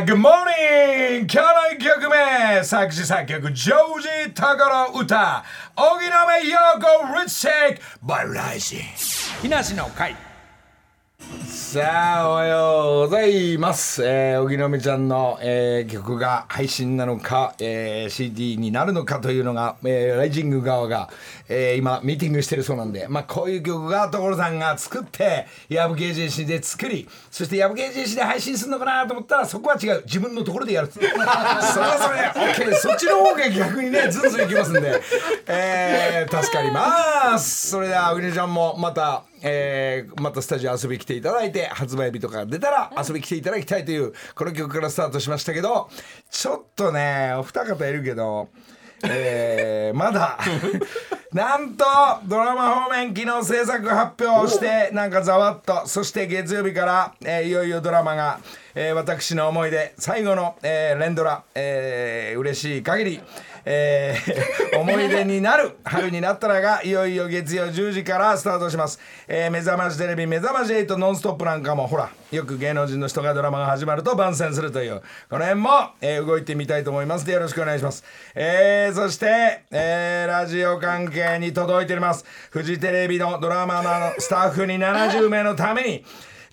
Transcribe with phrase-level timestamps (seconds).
[0.00, 1.26] ー、Good morning!
[1.26, 5.44] 今日の1曲目、作詞作曲、ジョージ・タカの歌、
[5.76, 8.82] 荻野目洋子、Rich Take by Rising。
[9.42, 10.27] 日梨の会。
[11.68, 14.02] さあ、おはようございます。
[14.02, 21.10] えー、荻野目ちゃんの、えー曲が配信なのか、えー CD になるのかというのが、えーライジング側が、
[21.46, 30.02] えー今、ミーティングしてるそうなんで、まあ、こういう曲が所さんが作って、矢吹エージェンシーで作り、そして矢吹エージェンシーで配信するのかなと思ったら、そこは違う。
[30.06, 30.88] 自分のところでやる。
[30.96, 32.74] それはそれで、OK。
[32.76, 35.02] そっちの方が逆にね、ずんずんいきますんで、
[35.46, 37.68] えー助かります。
[37.68, 45.88] それでは、荻野ちゃんもまた、えーまたスタジオ遊びに来ていただいて発売日とか出たら遊びに来ていただきたいというこの曲からスタートしましたけど
[46.30, 48.48] ちょっとねお二方いるけど、
[49.04, 50.38] えーまだ
[51.32, 51.84] なんと
[52.24, 58.40] ドラマ方面昨日制作発表してなんかざわっとそして月曜日から、えーいよいよドラマが、
[58.74, 63.20] えー私の思い出最後の、えー連ドラ、えー嬉しい限り
[63.70, 75.02] えー思い出になる春になったらがいよいよ月曜10時からスタートします、えー目覚ましテレビ目覚まし8ノンストップなんかもほらよく芸能人の人がドラマが始まると番宣するという。
[75.28, 77.26] この辺も、えー動いてみたいと思います。
[77.26, 82.24] でよろしくお願いします、えーそして、えーラジオ関係に届いております。
[82.50, 86.04] フジテレビのドラマのスタッフに70名のために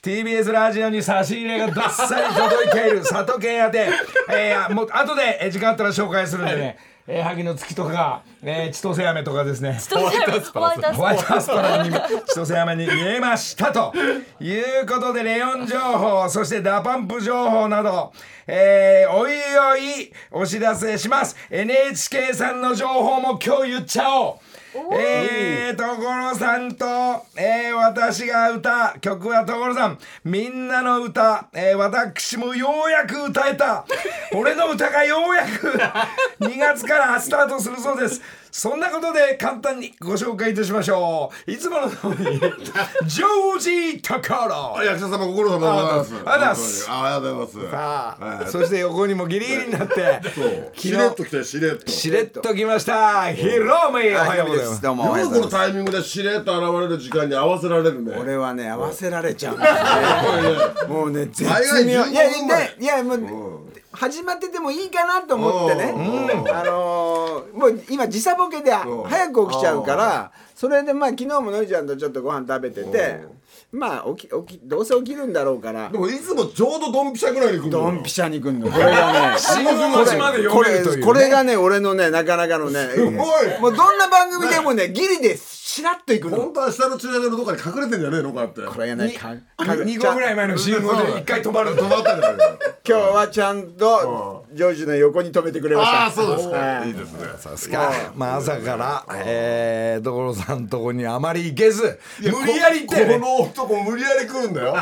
[0.02, 3.89] TBS ラジオに差し入れがどっさり届いている佐渡県宛て、
[4.31, 9.79] えー、もう後で時間あったら紹介するんでね、えー、萩の月とか、えー、千歳飴とかですね。
[9.91, 10.95] ホワイトアスパラっす。
[10.95, 11.99] ホワイトアスパラに千
[12.33, 13.93] 歳飴に見えましたと。
[14.39, 18.11] いうことでレオン情報そして DA PUMP 情報など、
[18.47, 19.33] えー、おい
[19.73, 21.35] おいお知らせします。
[21.51, 24.54] NHK さんの情報も今日言っちゃおう
[24.91, 26.85] えー、所さんと、
[27.37, 33.85] えー、私が歌、曲は所さん、みんなの歌、えー、私もようやく歌えた。
[34.33, 35.77] 俺の歌がようやく
[36.44, 38.22] 2月からスタートするそうです。
[38.57, 41.51] そんなことで簡単にご紹介いたしましょう。
[41.51, 44.81] いつもの通り、ジョージ・タカロ。
[44.81, 46.16] 役者様ご苦労様でございます。
[46.25, 47.71] ありがとうございますあありがとうございます。
[47.71, 50.21] さあ、はいそして横にもギリギリになって、
[50.73, 51.91] しれっと来てしれっと。
[51.91, 53.33] しれっときました。
[53.33, 54.81] ヒロミ、おはようございます。
[54.81, 58.15] どうもおはよよくこのうございますタイミングでしれっと現れる時間に合わせられるね。
[58.17, 59.57] 俺はね合わせられちゃう
[60.88, 63.17] もうね絶妙15いやいやいやもう
[63.95, 65.94] 始まっててもいいかなと思ってね。
[66.51, 73.19] あのーもう今時差ボケで早く起きちゃうからそれでまあ昨日ものりちゃんとちょっとご飯食べてて
[73.72, 75.89] まあ起き起きどうせ起きるんだろうから。
[75.89, 77.83] でもいつもちょうどドンピシャぐらいに来るのよ。
[77.85, 78.69] ドンピシャに来んの。
[78.69, 80.97] これがねでこ読めるという、ね。
[80.97, 83.59] れこれがね俺のねなかなかのねごい。
[83.59, 86.38] もうどんな番組でもねギリでしらっといくの。
[86.38, 88.61] 本当は下の駐車場のどっかに隠れてんじゃねえのかって。
[88.61, 91.75] これがねかか2号ぐらい前の信号で一回止まる。
[91.75, 92.57] と止まったじゃないか。
[92.88, 96.03] 今日はちゃんとジョージの横に止めてくれました。
[96.03, 96.57] ああそうですか。
[96.57, 96.88] はい。
[96.89, 97.25] いいですね。
[97.56, 104.75] ですか、まあ、朝から、えー、所さんとこにあまり行けず無理やり行って、ね、この男無理やり来るんだよ。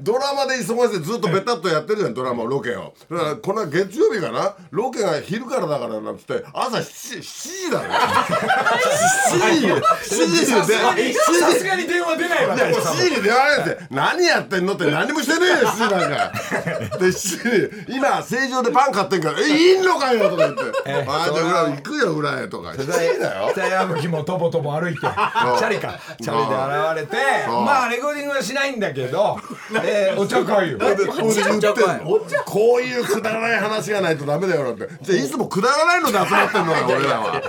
[0.00, 2.94] ドラマで忙しいでずっとベタっとやってるじゃんドラマロケを。
[3.10, 4.54] だからこの月曜日かな？
[4.70, 12.54] ロケが昼からだからなんつって朝 7, 7時だよ7時7時でさすがに電話出ないわ。
[12.56, 13.86] いやもう7時に電話かけて。
[13.90, 16.32] 何やってんのって何もしてねえよ7時なんか。
[16.98, 20.62] で7時今成城でパン買ってんから「えいいのかよ」とか言って
[21.08, 22.86] 「ああじゃあ裏行くよ裏へ」とか7時
[23.20, 25.98] だよ北山吹もとぼとぼ歩いて チャリか。
[26.22, 29.38] チャリで現れてまあレコーディングはしないんだけど、
[29.82, 30.78] えー、お茶会よ。
[30.78, 31.72] でここで言ってん
[32.04, 34.88] お茶のこういうくだらない話がないとダメだよなんて。
[35.02, 37.42] じゃあいつもくだらないので集まってんのよ俺らは。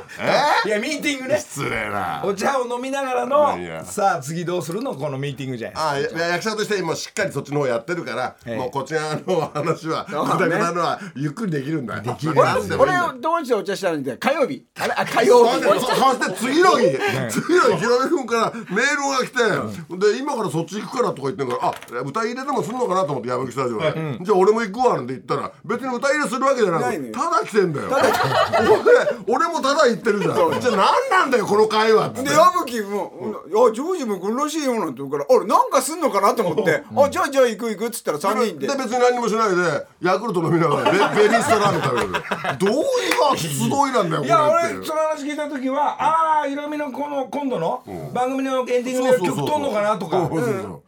[0.66, 1.38] え いやミーティングね。
[1.40, 2.22] 失礼な。
[2.24, 4.96] お茶を飲みながらのさあ次どうするの？
[4.96, 8.56] このミーティングじゃないですかあや役者として今しっかりそっちの方やってるから、ええ。
[8.58, 12.02] もうこっち側の話はくだくだのはゆっくりできるんだよ。
[12.02, 12.34] できる
[12.78, 13.98] 俺どうしてお茶したの？
[13.98, 14.66] に火曜日。
[14.80, 15.62] あれあ火曜日。
[15.64, 16.98] そして次の日、
[17.30, 27.14] 次の日ひろみ君からメールが来て、で今からそっち行くからとか言ってんからあ歌入れでもすんのかなと思って矢吹スタジオで、じゃあ俺も行くわなんて言ったら別に歌入れするわけじゃなくないのよ。
[27.14, 27.88] ただ来てんだよ。
[29.28, 30.36] 俺 俺もただ言ってるじゃん。
[30.36, 30.76] じゃあ
[31.10, 32.24] 何なんだよこの会話って。
[32.24, 33.14] で矢吹も
[33.48, 38.68] 「いやジョージも来るらしいよ」なんて言うから「あれなんかすんのかな?」と思って「あじゃあじゃあ行く行く」っつったら3人で。
[38.68, 42.08] で別に何もしないでヤクルト飲みながらベベリースタラーメン食べる。
[42.60, 42.84] どうい
[43.34, 47.84] う集いなんだよいやこれって俺その話聞いた時はああヒロミのこの今度の
[48.14, 50.84] 番組のエンディングで曲とんのかなとかそうそうそう。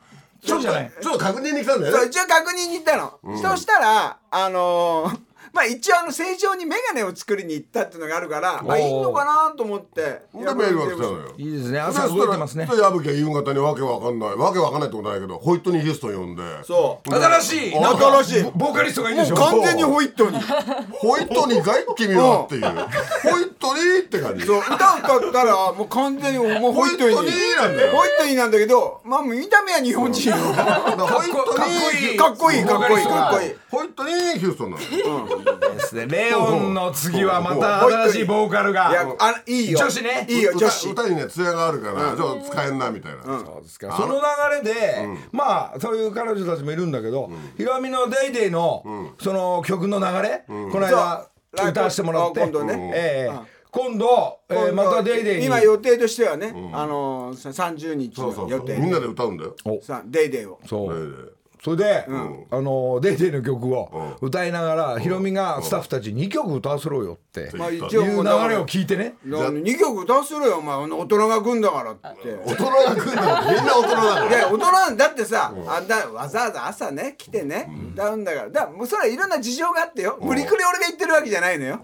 [0.48, 0.92] そうじゃない。
[1.02, 1.98] ちょっと確認に来たんだよね。
[2.00, 5.20] そう一応確認に行ったの、そしたらあのー
[5.54, 10.02] まあ一応あの正常に眼鏡を作りに行ったっていうのがあるからまあいいのかなと思って。
[10.02, 11.34] でメールが来たのよ。
[11.38, 11.80] いいですね。
[11.80, 12.66] 朝動いてますね。
[12.66, 14.36] そしたら矢吹は夕方にわけわかんない。
[14.36, 16.44] わけわかんないってことないけどホイットニー・ヒューストン呼んで。
[16.64, 17.14] そう。
[17.14, 17.74] 新しい。
[17.76, 18.44] 新しい。
[18.44, 19.36] ボボーカリストがいるんでしょ。
[19.36, 20.38] 完全にホイットに。
[21.00, 22.62] ホイットニーかい君はっていう。
[22.62, 24.46] ホイットニーって感じ。
[24.46, 24.60] そう。
[24.60, 27.92] 歌歌ったらもう完全にもうホイットニーホイットニーなんだよ。
[27.98, 30.36] ホイットニーなんだけどまあ見た目は日本人よ。
[30.36, 32.64] ホイットニーかっこいい。
[32.64, 33.06] かっこいい。
[33.06, 33.56] かっこいい。
[33.72, 36.08] ホイットニー・ヒューストンなのですね。
[36.08, 39.80] レオンの次はまた新しいボーカルいやがあいいよ。
[39.80, 40.26] 女子ね。
[40.30, 40.54] いいよ。
[40.56, 40.90] 女子。
[40.90, 43.24] 歌歌にね艶があるからちょっと使えんなみたいな。
[43.24, 43.96] そうですか。
[43.96, 48.84] その流れで、まあそういう彼女たちもいるんだけど、ひろみの『デイデイの、
[49.22, 52.42] その曲の流れ、この間歌わせてもらって。
[52.42, 52.92] あ今度ね。
[52.96, 53.60] ええ。
[53.72, 55.46] 今度、えーまた『デイデイに。
[55.46, 59.56] 今予定としてはね、あのー、さ30日そうそうそうの予定みんなで歌うんだよ。
[59.84, 60.60] さデイデイを。
[60.66, 62.06] そう、ええそれで、
[62.52, 69.16] あの『デイデイの曲を歌いながら、ヒロミがスタッフたち2曲歌わせろよって、まあいう一応もう流れを聞いてね。
[69.26, 70.78] 2曲歌わせろよお前。
[70.78, 72.10] 大人が来んだからって。
[72.46, 78.50] 大人が来るんだよみんな大人だからいや大人だってさ、あんだわざわざ朝ね来てね、歌うんだから。
[78.50, 80.18] だからもうそれはいろんな事情があってよ。
[80.22, 81.76] 無理くり俺が言ってるわけじゃないのよ。
[81.76, 81.82] ね、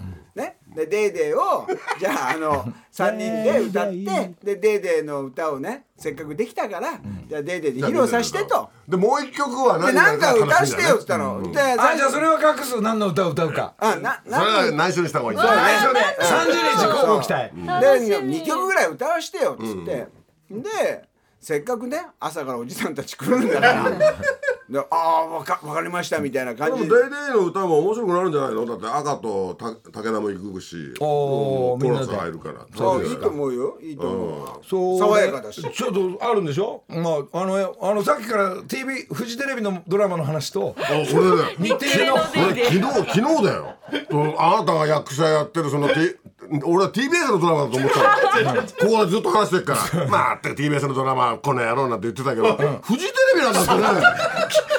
[0.76, 1.68] で「デーデーを
[2.00, 8.70] じゃああの3人で歌ってで「デーデーの歌をねせっかくできたから、じゃあ「デーデーで披露させてと。
[8.88, 11.40] でもう一曲はで何なんか歌わしてよっつったの。
[11.40, 11.52] の。
[11.52, 13.74] であじゃあそれは隠す何の歌を歌うか。
[13.78, 15.40] あなそれは内緒にした方がいい。
[15.40, 16.46] 内緒で30
[16.78, 20.08] 日交互期待で2曲ぐらい歌わしてよっつって、
[20.52, 21.15] で
[21.46, 23.92] せっかくね朝からおじさんたち来るんだから。
[24.68, 28.66] でああわかわかりましたみたいなでも感じ『デイデイの歌も面白くなるんじゃないの？
[28.66, 30.92] だって赤とた武田も行くし。
[30.98, 32.18] コーラスみんなで。
[32.18, 32.62] 入るから。
[32.62, 32.64] あ
[33.04, 33.78] いいと思うよ。
[33.80, 34.98] いいと思う、そう。
[34.98, 35.62] 爽やかだし。
[35.62, 36.82] ちょっとあるんでしょ？
[36.90, 40.82] まああのあのさっきから TV フジテレビのドラマの話とあ
[41.14, 42.16] 俺ね日テレの。
[42.16, 43.06] 俺昨日昨
[43.38, 43.76] 日だよ。
[44.10, 45.94] うんあなたが役者やってるその、T、
[46.64, 48.62] 俺は TBS のドラマだと思ってたの。
[48.92, 50.06] ここでずっと話してるから。
[50.08, 54.04] まあって TBS のドラマこの野郎なんて言ってたけど、フジテレビなんだってね。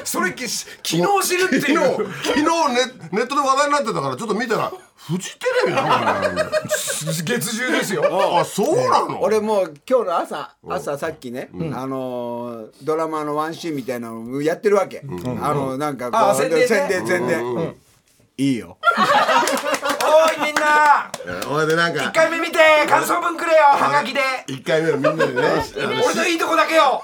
[0.05, 2.12] それき昨日知るって昨日いう。
[2.23, 2.49] 昨日ネ
[3.11, 5.82] ネットで話題になってたからちょっと見たらフジテレビな
[6.32, 6.50] の
[7.12, 8.38] 月10ですよ。
[8.40, 9.20] あそうなの？
[9.20, 15.02] 俺もう今日の朝朝さっきね、あのードラマのワンシーンみたいなのをやってるわけ、
[15.43, 16.67] あのなんかこうあ宣伝ね。
[16.67, 17.75] 宣伝宣伝、
[18.38, 18.78] いいよ
[20.26, 21.11] おいみんな。
[21.49, 22.02] おいでなんか。
[22.02, 22.58] 1回目見て
[22.88, 24.20] 感想文くれよはがきで。
[24.49, 25.43] 1回目のみんなでね
[26.05, 27.02] 俺のいいとこだけよ。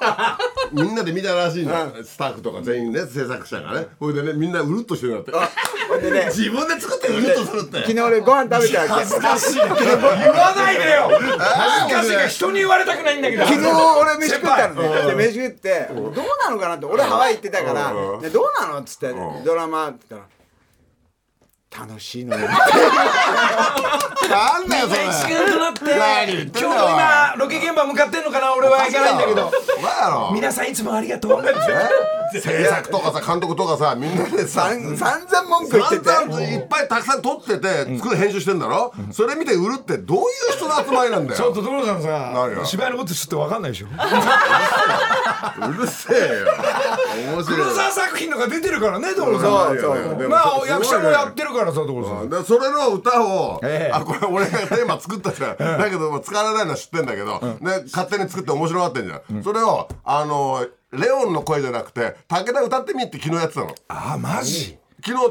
[0.73, 3.87] みんなで見たらしいの、スタッフとか全員ね制作者がね。
[4.01, 6.11] ほいでねみんなうるっとしてるんだって。
[6.11, 6.27] でね。
[6.27, 7.79] 自分で作ってうるっとするって。
[7.81, 9.57] 昨日俺ご飯食べたわけ恥ずかしい。
[9.59, 9.77] な言
[10.33, 11.11] わないでよ。
[11.11, 12.13] 恥ずかしい。
[12.13, 13.45] から人に言われたくないんだけど。
[13.47, 16.87] 昨日俺飯食ったの先ねで飯食ってどうなのかなって。
[16.87, 17.93] 俺ハワイ行ってたから。
[17.93, 18.21] どう
[18.61, 19.13] なのっつって。
[19.45, 20.42] ドラマって言ったら
[21.77, 22.49] 楽しいのよ
[24.33, 25.01] なんだよそれ。
[25.03, 29.53] 輩一丸となって何言ってんだ今日も今ロケ現場向かってんのかな俺は行かないんだけど。
[30.33, 31.43] 皆さんいつもありがとう
[32.33, 36.11] 制作とかさ監督とかさみんなでさ散散々文句言ってて。
[36.53, 38.93] いっぱいたくさん撮ってて作る編集してんだろ？
[39.13, 40.25] それ見て売るってどういう
[40.57, 41.39] 人の集まりなんだよ？
[41.39, 43.87] ちょっと所さんさ芝居のことちょっと分かんないでしょ？
[45.69, 46.25] うるせえよ。
[47.35, 47.93] 面白い。
[47.93, 50.31] 作品とか出てるからね所さん。
[50.31, 52.31] まあそ役者もやってるからさ所さん。
[52.31, 53.95] でそれの歌を、ええ。
[53.95, 63.75] あこれ 俺がテーマ作ったじゃん、だけどもう使われないのは知ってんだけど、ね、勝手に作って面白がってんじゃん、それをあのレオンの声じゃなくて武田歌ってみって昨日やってたの。
[63.89, 64.79] あマジ？
[65.05, 65.31] 昨日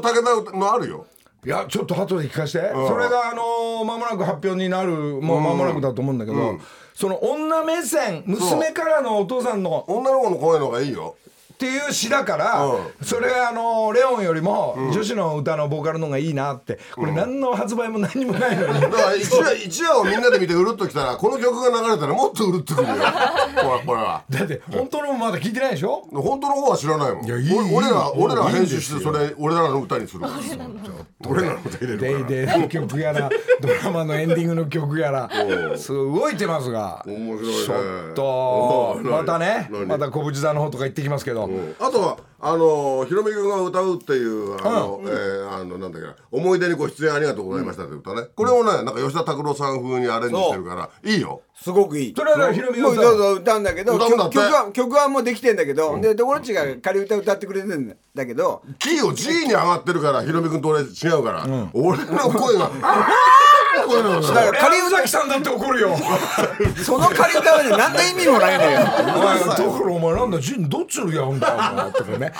[0.52, 1.06] 田のあるよ。
[1.44, 6.58] いやちょっと後で聞かせて、それがあのー間もなく発表になるもう間もなくだと思うんだけど、
[6.94, 11.16] その女目線娘からのお父さんの女の子の声の方がいいよ
[11.62, 16.80] っていう詩だから、うそれあのレオンよりも女子の歌のボーカルの方がいいなって。
[16.96, 22.94] これ何の発売も何もないのに、 だから一話一話をみんなで見てうるっときたらこの曲が流れたらもっとうるっとくるよ。
[22.94, 26.02] ほらこれはだって本当のまだ聞いてないでしょ？
[26.12, 27.24] 本当の方は知らないもん。
[27.24, 30.24] いやいい俺俺ら俺ら編集してそれ俺らの歌にする
[31.28, 32.28] 俺らの歌入れるから。
[32.28, 35.30] デイデイの曲やらドラマのエンディングの曲やら。
[35.76, 37.04] すごい動いてますが。
[37.06, 37.64] 面白いね。
[37.66, 39.86] ちょっとまたね何？
[39.86, 41.46] また小淵座の方とか行ってきますけど、
[41.78, 51.42] あとはあのひろみ君が歌うっていうあの、えーあのなんだっけな思い出にご出演ありがとうございましたって歌ね、これをねなんか吉田拓郎さん風にアレンジしてるからいいよ。
[51.54, 52.14] すごくいい。
[52.16, 58.62] それはヒロミが歌うもうどうぞ歌うんだけど曲曲は曲はもうできてんだけど、でところちが仮歌歌ってくれてんだけど。
[58.78, 60.84] キーを G に上がってるからひろみ君と俺違
[61.20, 63.08] うから、俺の声が「あ
[63.72, 65.96] だから仮宇崎さんだって怒るよ。
[66.84, 68.80] その仮歌はね何の意味もないのよ。
[69.16, 72.32] お前だからお前なんだジンどっちのやんだよお前とかね。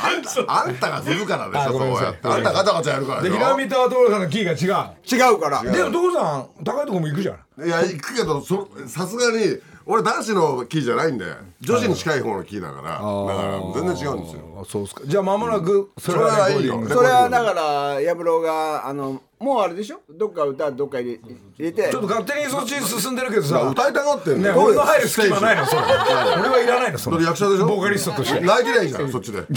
[0.47, 2.29] あんたが振るからでしょそうやって。
[2.29, 3.45] あんたガチャガチャやるからででしょ。
[3.45, 5.61] 平見と所さんのキーが違違うから。
[5.61, 7.67] うでも所さん高いとこも行くじゃん。
[7.67, 11.25] いや行くけどそさすがに俺男子のキーじゃないんで
[11.61, 13.03] 女子に近い方のキーだからだか
[13.49, 14.59] ら全然違うんですよ。
[14.63, 15.03] あそうっすか。
[15.05, 20.01] じゃあ間もなくそれはいいよそれはだから矢風呂があのもうあれでしょ？
[20.09, 21.89] どっか歌どっか入れ入れて。
[21.91, 23.61] ちょっと勝手にそっちに進んでるけどさ。
[23.63, 25.83] 歌いたがってんね俺の入る隙間ないのそれ。
[25.83, 27.67] 俺はいらないのそそれれ役者でしょ？
[27.67, 28.41] ボーカリストとして。
[28.41, 29.41] 泣いてりゃいいじゃんそっちで。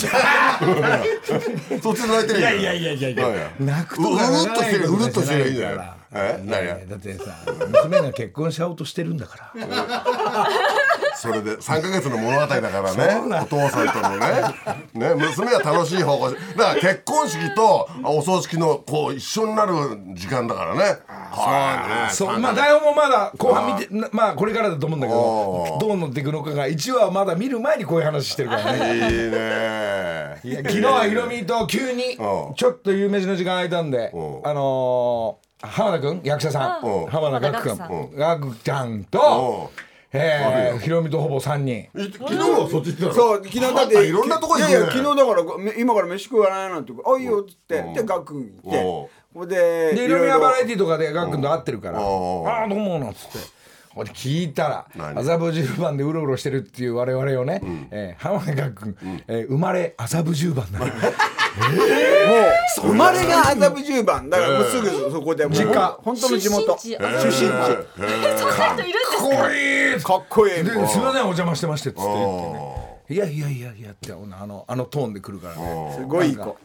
[1.82, 3.52] そっちで泣いてりゃいいいやいやいやいやいや。
[3.60, 6.40] 泣くううとかるっとしてるうるっとしてるいいんだよからえ？
[6.44, 6.78] 何や？
[6.86, 7.36] だってさ
[7.86, 10.48] 娘が結婚しちゃおうとしてるんだから。
[11.18, 14.28] それで3ヶ月の物語だからねお父さんとのね。
[14.94, 19.74] ね娘は楽しい方向だから結婚式とお葬式のこう一緒になる
[20.14, 20.82] 時間だからね。
[21.08, 30.40] はいそうまあ台本もまだ後半見てなまあこれからだと思うんだけおどどうなっていくのかが1話まだ見る前にこういう話してるからね。
[30.44, 32.52] いいね昨日はヒロミと急にう。
[32.52, 34.18] んちょっと有名人の時間空いたんでう。
[34.20, 36.86] んあのー浜田君役者さん。
[36.86, 37.06] うん。
[37.08, 39.04] 浜田岳浜田岳君岳ちゃんうん。
[39.06, 39.72] と
[40.14, 41.80] えーヒロミとほぼ3人。
[41.80, 43.14] い昨日はそっち行ってたの？
[43.14, 44.70] そう昨日だっあんたていろんなとこ行くね。
[44.70, 49.56] いやいや昨日だからごめ今から飯食わないなんてあいいよっつってでガックン行っておほんで
[49.94, 52.48] でヒロミはバラエィティーとかでガックンと会ってるから「あうん。
[52.48, 53.55] あどうも」なんつって。
[54.04, 55.18] で聞いたら何？
[55.20, 57.62] 麻布十番でうろうろしてるっていう我々をね、
[57.92, 58.96] えー浜田岳君、
[59.28, 60.86] えー生まれ麻布十番なの。
[60.90, 64.30] もう生まれが麻布十番。
[64.30, 65.98] だからもうすぐそこでもう実家。
[66.04, 66.78] 本当の地元。
[66.78, 67.00] 出身地。
[67.00, 67.40] 出身地。
[68.38, 69.28] そんな人いるんですか？
[69.28, 70.04] っこいい。
[70.04, 70.64] かっこいい。
[70.64, 74.16] ですいませんお邪魔してましてっつって言ってねいやいやいやいやってあ
[74.48, 75.96] のあのトーンで来るからね。
[75.96, 76.58] すごいいい子。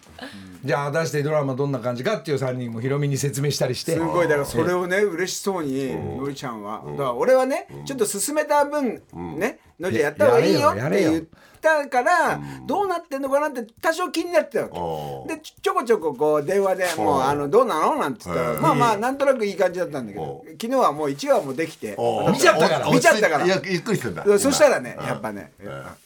[0.65, 3.93] じゃあ果たしてドラマどんな感じかっていう3人もヒロミに説明したりして。
[3.93, 6.83] すごいだからそれをね嬉しそうにのりちゃんは。
[6.87, 9.03] だから俺はねちょっと勧めた分
[9.39, 11.21] ねのりちゃんやった方がいいよってやれよやれよ。
[11.21, 11.29] 言
[11.61, 23.45] ったからどうなってんのかなって多少気になってたわおけでちょこちょここう電話でもうあのどうなのなんて言ったらうんまあまあなんとなくいい感じだったんだけど昨日はもう1話もできてお見ちゃったからお見ちゃったから。
[23.45, 24.25] いやゆっくりしてんだ。
[24.39, 25.53] そしたらねやっぱね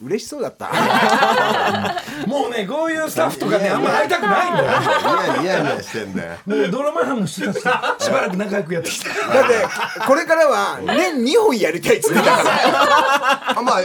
[0.02, 0.70] 嬉しそうだった。
[2.26, 4.70] もうねこういうスタッフとかねあんま会いたくないんだよ。
[5.40, 9.54] ニヤニヤニヤしてんだよもうドラマ班の人たちとしばらく仲良くやってきただって
[10.06, 13.80] これからは年2本やりたいっつってたからあまあ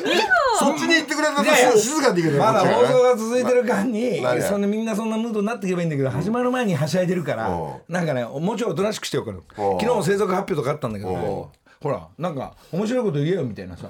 [0.60, 9.80] そっちに行ってくれたといやいや静かに行けたまだ放送がが続いてる間にそんなみんなそんなムードになっていけばいいんだけど始まる前にはしゃいでるからうなんかねもうちょいおとなしくしてようかなうん。
[9.80, 11.52] 昨日も制作発表とかあったんだけど
[11.82, 13.88] ほらなんか面白いこと言えよみたいなさ。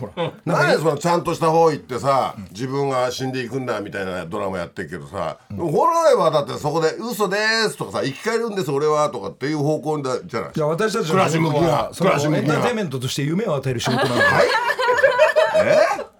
[0.00, 0.32] ほら。
[0.46, 7.36] 何でそのちゃんとした方行ってさ自分が死んでいくんだみたいなドラマやってるけどさ本来はだってそこで「嘘で
[7.68, 10.50] す」とかさ「生き返るんです俺は」とかっていう方向だじゃない？
[10.54, 14.46] じゃあ私たち暮らし向きなはその暮らし向きなエンターテインメントとして夢を与える仕事なのではい？
[15.68, 16.17] え？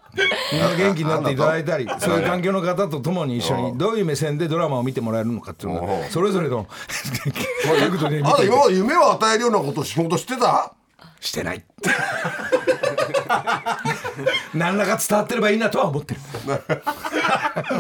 [0.76, 10.72] 元気になっていただいたりそういう環境の方と共に一緒にどういう目線でドラマを見てもらえるのかっていうのがうんそれぞれの あなたて今まで夢を与えるようなこと仕事してた？
[11.20, 11.64] してない
[14.54, 16.20] 何らか伝わってればいいなとは思ってる。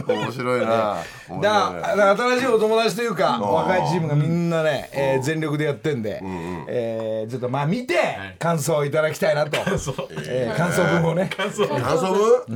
[0.06, 0.96] 面白いな。
[1.40, 6.20] だから新しいお友達というか若いチームがみんなね、えー全力でやってんで、
[6.68, 7.98] えーちょっとまあ見て
[8.38, 9.56] 感想をいただきたいなと、
[10.26, 11.28] えー感想文をね。
[11.36, 11.66] 感想。
[11.66, 11.78] 文？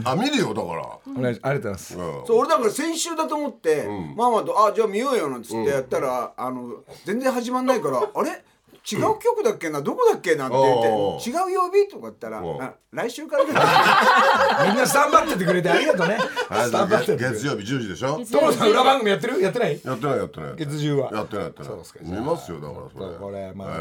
[0.05, 0.83] あ見るよだから。
[1.19, 3.87] お願いしありがとうございます、そう俺だから先週だと思って、
[4.17, 8.43] ママと「あじゃあ見ようよ」なんつってやったら、あの全然始まんないから「あれ？
[8.91, 9.81] 違う曲だっけな？
[9.81, 13.51] どこだっけな」って言おって「違う曜日?」とか言ったらおあ「来週からだ
[14.69, 16.19] みんなスタンバっててくれてありがとうね。
[16.51, 18.23] 月曜日10時でしょ？
[18.25, 19.41] 所さん裏番組やってる？
[19.41, 19.81] やってない？
[19.83, 20.55] やってないやってない。
[20.57, 21.11] 月10は。
[21.13, 21.73] やってないやってない。
[22.03, 23.19] 見ますよだからそれ。
[23.19, 23.73] これまあ、え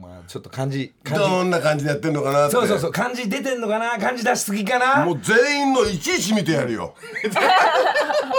[0.00, 2.54] まあちょっと感じどんな感じでやってんのかなって。
[2.56, 3.98] そうそうそう感じ出てんのかな？
[3.98, 5.04] 感じ出しすぎかな？
[5.04, 6.94] もう全員のいちいち見てやるよ。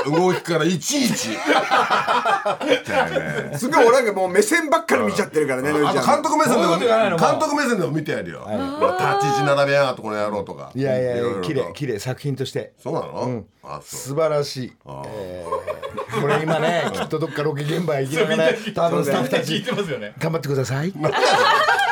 [0.06, 1.38] 動きからいちいち。
[3.58, 8.40] すごい俺なんかもう目線ばっかり見ちゃってるからねのりあとちゃん監督目線でも監督目線でも見てやるよ。
[8.40, 10.72] 立ち位置並べやがってこの野郎とか。
[10.74, 12.74] いやいやいや綺麗綺麗作品として。
[12.82, 13.44] そうなの？
[13.82, 20.14] 素晴らしい、えー、これ今ね きっとどっかロケ現場へ行きながら多分スタッフたちてますよね。
[20.18, 20.94] 頑張ってください。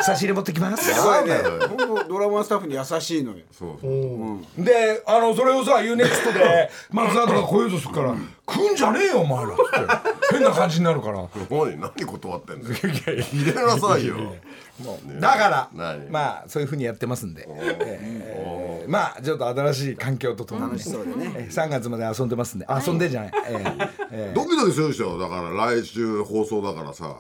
[0.04, 0.94] 差し入れ持ってきます。
[0.94, 1.34] すごいね。
[1.34, 2.06] なんだよ。
[2.08, 3.38] ドラマスタッフに優しいのよ。
[3.52, 4.64] そうそう。
[4.64, 8.14] であのそれをさ UNEXT で 松田とか来ようとするから
[8.46, 8.76] 「来ん。
[8.76, 9.62] じゃねえよお前ら」って。
[10.32, 11.18] 変な感じになるから。
[11.50, 14.36] 何何断ってんの入れなさいよ。
[15.20, 16.10] だから何？
[16.10, 21.32] まあそういうふうにやってますんで、えーまあちょっと新しい環境とともに、楽しそうでね。
[21.36, 22.68] えー3月まで遊んでますんで。
[22.86, 25.18] 遊んでじゃない、えーえードキドキするでしょ？
[25.18, 27.16] だから来週放送だからさ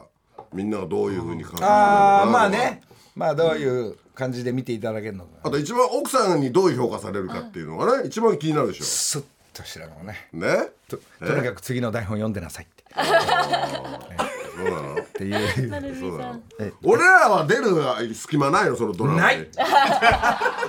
[0.53, 1.67] みんながどういうふうに感じるのか。
[1.67, 2.81] なああまあね。
[3.15, 5.29] まあどういう感じで見ていただけるのか。
[5.43, 9.23] あと一番奥さんにどういう評価されるかっていうのがね一番気になるでしスッ
[9.53, 10.29] としてるのね。
[10.33, 10.47] ょね？
[10.89, 12.83] ととにかく次の台本読んでなさいって
[14.55, 14.95] そうなの？
[14.95, 15.69] っていう。
[15.69, 16.41] なるみさん。
[16.83, 19.21] 俺らは出る隙間ないのそのドラマに。
[19.21, 19.49] ない。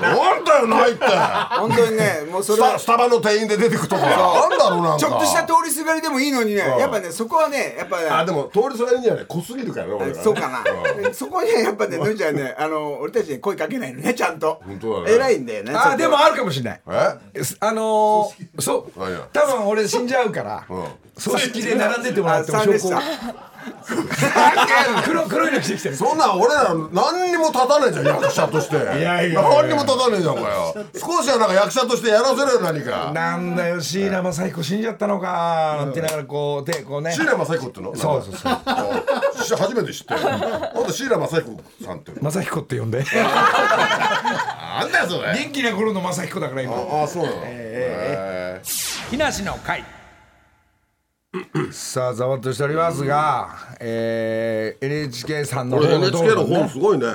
[0.00, 1.04] なんだよないって。
[1.58, 5.06] 本当にねもうそスれタスタバの店員で出てくとかなんだろうなんか。
[5.06, 6.58] ちょっとした通りすがりでもいいのにね。
[6.58, 8.08] やっぱねそこはねやっぱね。
[8.08, 9.94] あでも通りすがりにはね濃すぎるからね。
[9.94, 10.64] 俺そうかな、
[11.12, 14.60] そこにねやっぱね のりちゃんねあの俺たちに声かけないのねちゃんと。
[14.64, 15.14] 本当だね。
[15.14, 16.80] 偉いんだよねあでもあるかもしれない。
[17.34, 17.44] え？
[17.44, 19.00] すあのー、そう。
[19.32, 20.84] 多分俺死んじゃうから、うん
[21.18, 23.00] 葬式で並んでてもらっても証拠
[25.04, 25.96] 黒黒いの着てきてる。
[25.96, 28.76] そんなん俺ら何にも立たねえじゃん役者として。
[28.76, 33.10] やいやいや何にも立たねえじゃんかよ少しはなんか役者としてやらせろよ何か。
[33.12, 37.12] なんだよ椎名正彦死んじゃったのかなんて言いながらこう手こうね。
[37.12, 37.96] 椎名正彦っての？
[37.96, 38.50] そうそうそ
[39.56, 39.58] う。
[39.58, 43.02] 初めて知ってあんた椎名正彦さんって正彦って呼んで。
[43.10, 45.32] なんだよそれ。
[45.32, 46.74] 元気な頃の正彦だから今。
[46.76, 47.36] ああそうなの。
[47.44, 48.60] へ
[49.10, 49.82] 木梨の会
[51.72, 57.06] さあざわっとしておりますが、えー、NHK さんのこれ方 NHK の本すごいね。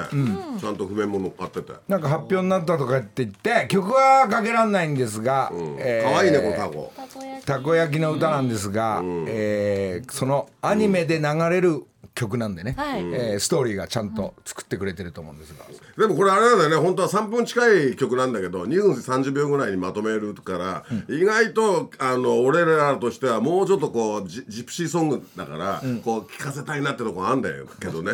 [0.60, 1.74] ちゃんと譜面も乗っかってて。
[1.88, 6.94] なんか発表になったとかって言って曲はかけらんないんですが、えー可愛いねこのタコ。
[6.96, 7.46] たこ焼き。
[7.46, 13.02] たこ焼きの歌なんですが、えーそのアニメで流れる曲なんでね、はい。
[13.02, 15.66] えーストーリーがちゃんと作ってくれてると思うんですが、
[15.98, 16.76] でもこれあれなんだよね。
[16.76, 27.66] 本当は3分近い曲なんだけど2分30秒ぐらいにまとめるから、意外とあの俺らとしてはもうちょっとこうジジプシーソングだから、こう聴かせたいなってとこあんだよ。
[27.80, 28.12] けどね。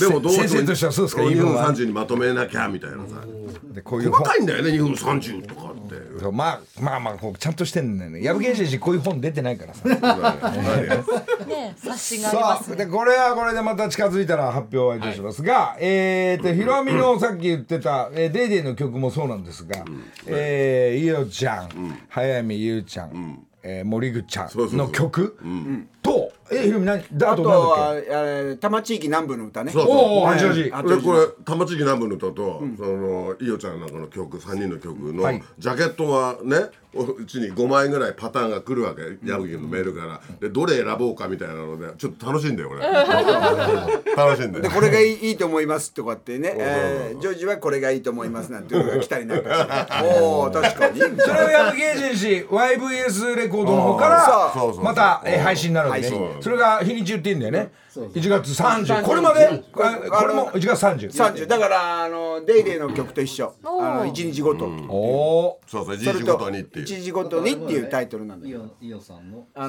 [0.00, 3.22] でもどうしても先生としてはそうですか？2分言い分は30にまとめなきゃみたいなさ。
[3.64, 5.96] でこういう細本かいんだよね2分30とかって。
[6.32, 8.22] まあまあまあちゃんとしてんだよね。
[8.22, 9.86] 矢部健氏こういう本出てないからさ。
[9.86, 19.84] ね冊子がありまさすあでこれはこれでまた近づいたら発表はいたしますが、えーとヒロミのさっき言ってた「えー、デイデイの曲もそうなんですが、
[20.26, 21.68] えー、イオちゃん、
[22.08, 25.36] 早見優ちゃん、えー森口ちゃんの曲
[26.06, 27.02] とえヒロミ何？
[27.12, 29.72] だあとはえー多摩地域南部の歌ね。
[29.72, 30.72] そうけおお八王子。
[30.72, 35.42] あでこれ玉地域南部の歌と、そのいおちゃんなんかの曲3人の曲の、はい。
[35.58, 39.02] ジャケットがねうちに5枚ぐらいパターンが来るわけ。
[39.28, 40.20] 矢吹のメールから。
[40.40, 42.80] でどれ選ぼうかみたいなのでちょっと楽しいんだよこれ
[44.16, 49.66] 楽しいんだよでこれがいいいいと思いますとかってね、えージョージはこれがいいと思いますなんていうのが来たりなんかし
[50.04, 50.20] て。
[50.22, 51.00] おお確かに。
[51.00, 57.70] それを矢部健氏 YVS レコードの方かそうそうそうらまたえー配信になるわ配信それが日にち言っていいんだよね。
[57.96, 63.54] 1月30これまでこれも1月30 30だからあのデイデイの曲と一緒。
[63.64, 66.84] あの1日ごと、おおそうそう一それと日ごとにっていう。
[66.86, 69.68] 1日ごとにっていうタイトルなんだよイオイオさんのあ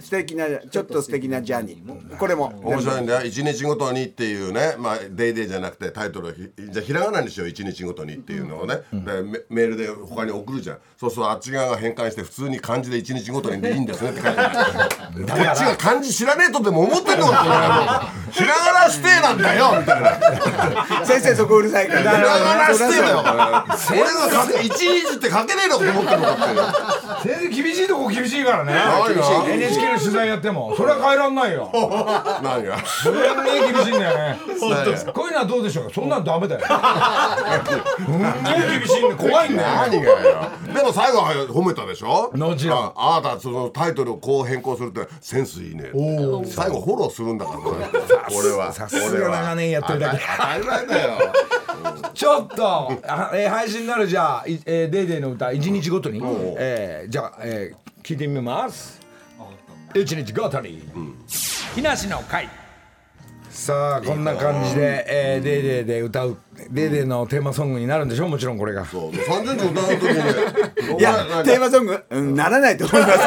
[0.00, 2.16] 素敵なちょっと素敵なジャーニー。
[2.16, 2.52] これも。
[2.62, 10.78] 面白いんだよ一日ごとにっていうねまあ「デイデイじゃなくてタイトルじゃあひらがなにしよう一日ごとにっていうのをね、でメメールで他に送るじゃん。
[10.96, 15.26] そうするとあっち側が変換して普通に漢字で一日ごとにでいいんですねって書いてある。
[15.26, 18.24] こっちが漢字知らねえとでも思ってんのかこの野郎。
[18.34, 21.04] ひらがな指定なんだよみたいな。
[21.06, 22.00] 先生そこうるさいから。
[22.00, 26.34] ひらがな指定だよ俺が書け一日って書けねえのかと思ってるのか
[27.20, 28.72] って先生厳しいとこ厳しいからね。
[28.74, 30.74] 何が NHK の取材やっても。
[30.76, 31.70] それは変えらんないよ。
[32.42, 34.38] 何がすんげえ厳しいんだよね。
[34.60, 35.94] 何がこういうのはどうでしょうか？
[35.94, 36.60] そんなんダメだよ。
[36.60, 39.68] すんげえ厳しいんだ怖いんだよ。
[39.68, 40.50] 何がよ。
[40.74, 42.32] でも最後は褒めたでしょ？
[42.34, 42.92] もちろん。
[42.96, 45.90] ああなたそのタイトルをこう変更するってセンスいいね
[46.46, 48.06] 最後フォローするんだからね。
[48.36, 48.72] 俺は。
[48.72, 50.22] さすが長年やってるだけ。
[50.36, 51.10] 当たり前だよ。
[52.12, 52.66] ちょっと
[53.06, 56.20] あ、えー配信になるじゃあ「いえー、デイデイの歌一日ごとに、
[56.58, 59.00] えーじゃあ、えー聞いてみます。
[59.94, 60.82] 一日ごとに、
[61.74, 62.48] 木梨の会。
[63.48, 66.36] さあこんな感じで、えー、デイデイで歌う
[66.70, 68.84] デイデイのテーマソングになるんでしょもちろんこれが。
[68.84, 69.10] そう。
[69.10, 70.02] 30日歌う時
[70.92, 73.18] にいやテーマソング、うん、ならないと思います。
[73.18, 73.26] や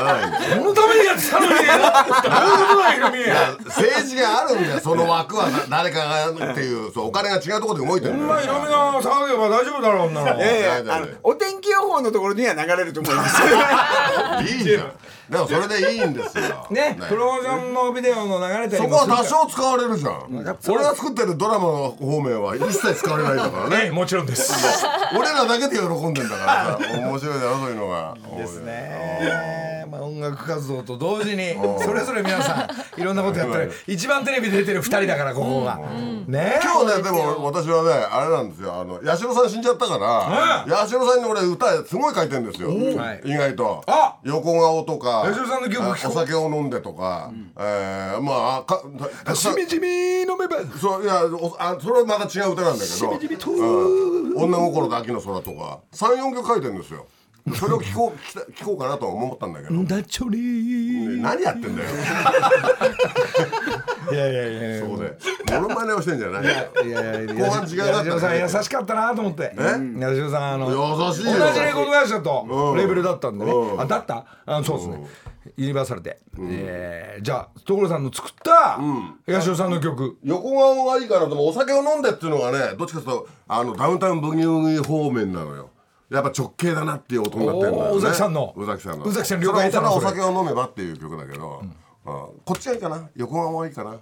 [0.00, 3.18] らないんだよこのためにやってたのにいうことだヒロミ
[3.66, 6.92] 政治があるんだよその枠は誰かがっていう。
[6.92, 13.42] そうお金が違うところで動いてるが騒げば大丈夫だろう女のいやいや大丈夫あのお天気予報のところには流れると思います。
[14.42, 14.92] いいじゃん。
[15.30, 16.66] でもそれでいいんですよ。
[16.70, 20.26] ねプロモーションのビデオの流れそこは多少使われるじゃん。
[20.68, 23.84] 俺が作ってるドラマの方面は一切使われないんだからね。
[23.86, 24.52] ねもちろんです。
[25.18, 26.98] 俺らだけで喜んでんだからさ。
[27.00, 28.14] 面白いだろそういうのが。
[28.36, 29.84] ですね。
[29.90, 33.72] まあ音楽活動と同時にそれぞれ皆さんいろんなことやってる。
[33.88, 35.76] 一番テレビ出てる2人だからここが。
[36.28, 36.60] ね。
[36.62, 38.74] 今日ねでも私はねあれなんですよ。
[38.74, 42.68] あの八代さん死んじゃったから八代さんに俺歌すごい書いてるんですよ。
[42.68, 43.20] はい。
[43.24, 43.82] 意外と。
[43.88, 44.16] あ！
[44.22, 47.30] 横顔とか八代さんの曲お酒を飲んでとか。
[47.58, 49.88] えーまあかしみじみ
[50.22, 53.10] 飲めばそういやおあそれはまた違う歌なんだけど。
[54.34, 55.80] 女心と秋の空とか。
[55.92, 57.06] 34曲書いてるんですよ
[57.56, 60.38] それを聞こう聞こうかなと思ったんだけど、ねだちょり
[61.20, 61.88] 何やってんだよ。
[64.12, 65.16] いやいやいやそこで
[65.60, 66.44] モノマネをしてんじゃない。
[66.44, 69.52] いやいやいや後半時間があった優しかったなと思って。
[69.56, 69.62] 八
[70.16, 70.74] 代さんあの優
[71.14, 71.32] しいよ。
[71.38, 72.76] 同じレコード会社とうん。
[72.76, 73.52] レーベルだったんでね。
[73.52, 73.80] うん。
[73.80, 74.24] あだった？
[74.46, 75.06] あそうですね。
[75.56, 76.20] ユニバーサルで。
[76.40, 78.78] えーじゃあ所さんの作った
[79.26, 80.16] 八代さんの曲。
[80.24, 85.70] 横顔がいいからでもお酒を飲んでっていうのがねどっちかというとあのダウンタウンブギウギ方面なのよ
[86.12, 88.54] やっぱ直系だなっていう音になってるんだよ、ね、宇崎さんの。
[88.56, 89.04] 宇崎さんの。
[89.06, 91.72] 宇崎さん了解それはお酒を飲めばっていう曲だけど、うん。
[92.04, 93.08] こっちがいいかな。
[93.16, 93.96] 横顔がいいかな、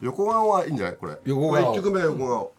[0.00, 0.96] 横顔はいいんじゃない？
[0.96, 1.18] これ。
[1.24, 1.50] 横顔。
[1.50, 2.52] これ1曲目は横顔。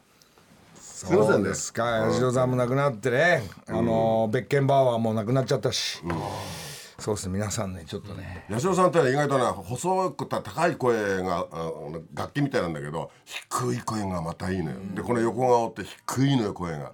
[0.75, 1.49] すいませんね。
[1.49, 1.83] ですか。
[1.83, 3.43] 八代さんも亡くなってね。
[3.67, 5.99] あのベッケンバーワーも亡くなっちゃったし。
[6.99, 7.33] そうですね。
[7.33, 8.45] 皆さんねちょっとね。
[8.47, 11.71] 八代さんって意外とね細くた高い声があ
[12.13, 16.91] 楽器みたいなんだけど低い声がまたいいのよ、でこの横顔って低いのよ声が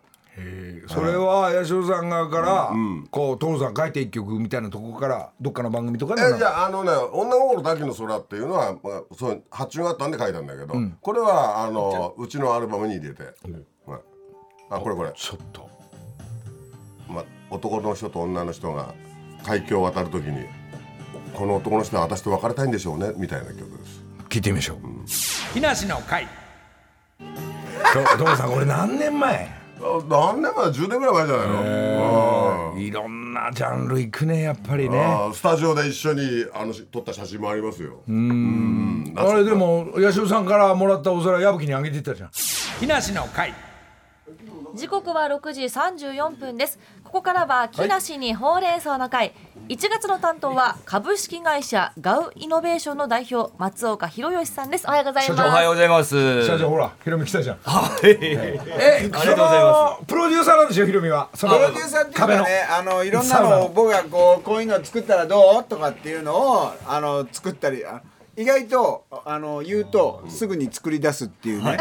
[0.88, 2.72] それは八代さん側から
[3.10, 14.02] こう所さん書いて一曲みたいなとこからどっかの番組とかでえじゃああのね「女心だけの空」っていうのは、まあ、そう発注があったんで書いたんだけど、これはあのうちのアルバムに入れて、はい。
[14.70, 15.68] あこれこれ、ちょっと。
[17.10, 18.94] まあ、男の人と女の人が
[19.46, 20.46] 海峡を渡る時に
[21.34, 24.04] この男の人は私と別れたいんでしょうねみたいな曲です。
[24.30, 24.78] 聞いてみましょう。
[25.54, 26.28] 木梨の会。
[27.84, 29.46] 所さんこれ何年前？
[29.46, 29.67] あ
[30.10, 32.82] 何年前10年ぐらい前じゃないの、うん。
[32.82, 35.00] いろんなジャンル行くねやっぱりね。
[35.00, 38.02] あスタジオで一緒にあの撮った写真もありますよ。
[38.08, 39.14] うん。
[39.16, 42.30] あれでも八代さんからもらったお皿矢吹にあげてたじゃん。
[42.80, 43.54] 木梨の会。
[44.76, 49.34] 時刻は6時34分ですここからは木梨にほうれん草の会。
[49.70, 54.86] 1月の担当は株式会社ガウイノベーションの代表松岡弘義さんです。
[54.86, 55.38] おはようございます。
[55.38, 56.46] 社長おはようございます。
[56.46, 57.58] 社長ほらヒロミ来たじゃん。
[57.64, 58.18] はい。
[58.22, 58.60] え
[59.00, 60.06] ありがとうございます。
[60.06, 61.30] プロデューサーなんでしょヒロミは。
[61.34, 68.02] そのプロデューサーっていうかねあのいろんなのを僕がこうこういうの作ったらどうとかっていうのをあの作ったりあ
[68.38, 71.76] 意外とあの言うとすぐに作り出すっていうね、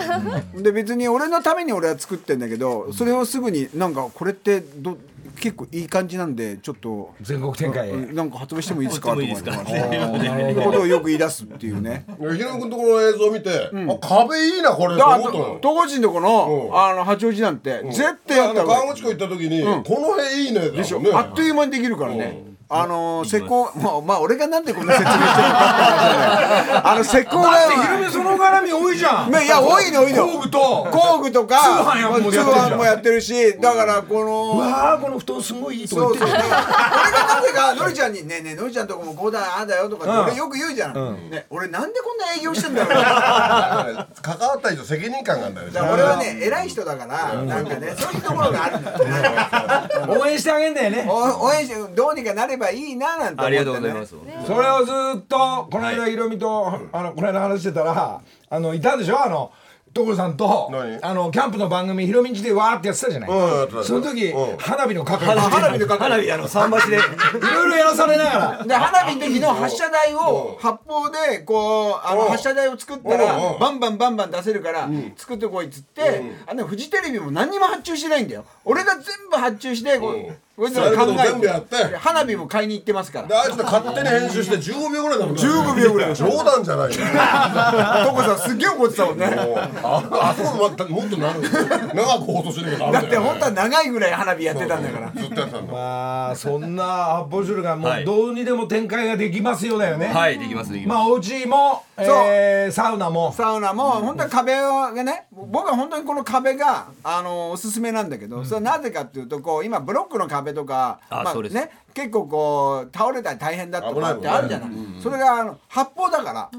[0.54, 4.96] で別に俺のために俺は作ってんだけどそれをすぐになんかこれってど
[5.40, 9.10] 結構いい感じなんでちょっと全国展開なんか発売してもいいですか？
[9.14, 9.22] とか
[10.64, 12.04] ことをよく言い出すっていうね。
[12.18, 15.58] ひろみ君とこの映像を見て、あ壁いいなこれとだから思ったの。
[15.62, 21.00] 東郷人のこのあの八王子なんて絶対やあった川口湖行った時に、この辺いいねでしょ？
[21.00, 21.10] ね。
[21.12, 22.56] あっという間にできるからね。
[22.68, 28.15] あの施工まあまあ俺がなんでこんな説明してるのか あの施工がだってヒロミその
[28.50, 29.30] 絡み多いじゃん。
[29.30, 30.88] ま あいや多いの多いの工具と。
[30.90, 32.72] 工具とか通販やもも通やってるじゃん。
[32.72, 45.72] 販もやってるしだからこうのわあこの布団すごいいいとかそうそう俺がなぜかのりちゃんに「ねえねえのりちゃんとこもこうだああだよ」とか俺よく言うじゃん、ね、俺なんでこんな営業してんだろう関わった以上責任感があるんだよね。
[45.72, 51.06] だから俺はね偉い人だからなんかねそういうところがあるんだよね応援してあげんだよね。
[51.08, 54.14] お応援してどうにかなればいいななんて思って、ね、ありがとうございます。
[54.46, 59.22] それをずっとこの間ヒロミとあのこの間話してたらあのいたでしょ？
[59.24, 59.52] あの
[59.94, 60.98] 所さんと何？
[61.02, 64.56] あのキャンプの番組ヒロミんちでわーってやってたじゃない、うんその時、うん。
[64.58, 66.96] 花火の係花火の係花火あの桟橋で。
[66.96, 67.00] い
[67.40, 68.64] ろいろやらされながら。
[68.68, 72.28] で花火の時の発射台を発砲でこうあのうん。
[72.30, 73.58] 発射台を作ったうんらうん。
[73.58, 78.44] バンバンバンバン出せるから作ってこいっつってあのフジテレビも何にも発注してないんだよ。
[78.66, 81.76] 俺が全部発注してこう考全部やって。
[81.96, 83.28] 花火も買いに行ってますから。
[83.28, 86.96] であいつら勝手に編集して15秒ぐらいだもん15秒ぐらい冗談じゃないよ。
[86.96, 89.26] 所さんすっげえ怒ってたもんね。
[89.26, 91.42] ああそこまたもっとなる。
[91.42, 95.12] 長く放送しなきゃだって本当は長いぐらい花火やってたんだから。
[95.12, 95.72] ずっとやってたんだ。
[95.72, 98.02] まあそんな発泡酒がもはい。
[98.02, 103.32] うどうにでも展開ができますよだよね、はい、できますできままあお家も、えー、サウナも。
[103.32, 111.54] サウナも本当は壁がね僕は本当にこの壁があのおすすめなんだけど、それはなぜかっていうとこう今ブロックの壁とかあそうです。
[111.54, 114.70] ね、結構こう倒れたり大変だとかってあるじゃない、
[115.02, 116.50] それがあの発泡だから、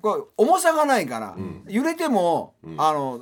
[0.00, 3.20] こう重さがないから、揺れても、あの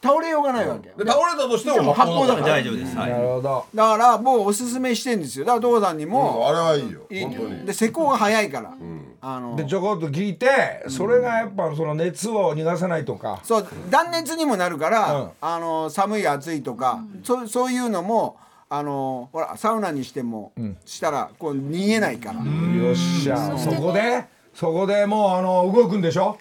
[0.00, 2.40] 倒れようがないわけ、で倒れたとしても発泡だす。
[2.40, 2.54] から。
[2.54, 2.96] 大丈夫です。
[2.96, 3.10] はい。
[3.10, 3.20] な。
[3.20, 3.64] るほど。
[3.74, 5.44] だからもうおすすめしてんですよ。
[5.44, 7.00] だから父さんにも、あれはいいよ。
[7.10, 7.66] いい本当に。
[7.66, 8.74] で施工が早いから、
[9.20, 15.30] あのでちょこっと聞いてそれがやっぱその熱を逃がさないとか、そう断熱にもなるから、うん。
[15.40, 18.36] あの寒い暑いとか、そうそういうのも
[18.70, 20.52] あのほらサウナにしても、
[20.84, 23.56] したらこう逃げないから、よっしゃ。
[23.58, 26.38] そこでそこでもうあの動くんでしょ？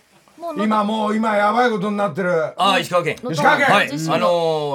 [0.58, 2.54] 今もう今やばいことになってる。
[2.62, 3.16] あー石川県。
[3.32, 3.66] 石川県？
[3.68, 3.88] はい。
[3.90, 3.98] あの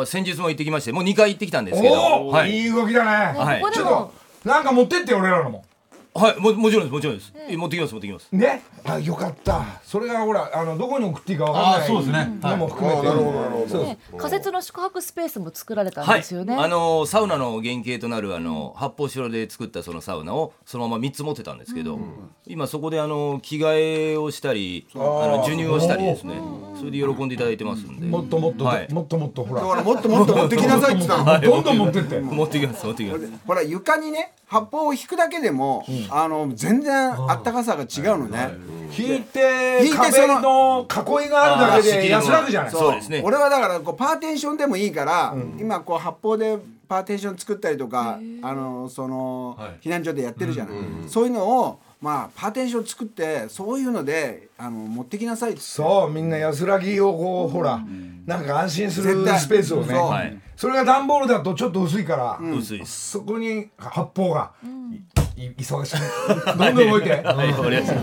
[0.03, 1.95] ー先日も行ってきましてもう2回行ってきたんですけど。
[1.95, 2.51] おお、はい。
[2.51, 4.11] い、い動きだね、はいここでもちょっ
[4.43, 5.65] となんか持ってって俺らのも
[6.15, 7.33] はいももちろんですもちろんです。
[7.49, 8.29] え持ってきます持ってきます。
[8.33, 8.63] ね。
[8.85, 9.65] あよかった。
[9.83, 12.39] それがほらあのどこに送っていいかわかんないあそうですね。
[12.43, 13.85] のも含めて、なるほどなるほど。
[13.85, 16.55] ね仮設の宿泊スペースも作られたんはいですよね。
[16.55, 21.99] あのーサウナの原型となるあの発泡酒で作ったそのサウナをそのまま3つ持ってたんですけど、
[22.47, 26.35] 今そこであの着替えをしたりあの授乳をしたりですね。
[26.79, 28.07] それで喜んでいただいてますんで。
[28.07, 28.93] もっともっと、はい。
[28.93, 29.63] もっともっとほら。
[29.63, 31.41] だからもっともっと持ってきなさいって言ったの。
[31.41, 32.21] どんどん持ってって。
[32.21, 33.33] 持ってきます持ってきます。
[33.47, 38.51] ほら床にね発泡を引くだけでも、あの全然あったかさが違うのね、
[38.97, 42.71] 引いて壁その囲いがあるだけで安らぐじゃない。
[42.71, 43.23] そうですね。
[43.25, 49.87] 俺はだからこうパーテーションでもいいから、今こう発泡でパーテーション作ったりとかあのその、はい。
[49.87, 50.75] 避難所でやってるじゃない、
[51.09, 55.61] そういうのをまあパーテーション作ってそういうのであの持ってきなさいって。
[55.61, 57.81] そうみんな安らぎをこうほら
[58.27, 60.41] なんか安心するスペースをね。
[60.55, 64.53] それが段ボールだとちょっと薄いから、薄いですそこに発泡が、
[64.93, 65.01] いい
[65.51, 65.97] 忙しい。
[66.59, 67.11] どんどん動いて。
[67.11, 67.53] はい。
[67.53, 67.95] わかりました。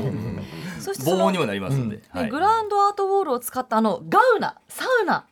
[0.79, 2.29] そしてその防音にもなりますんで、ねはい。
[2.29, 5.25] グランドアートウォールを使ったあのガウナサウナ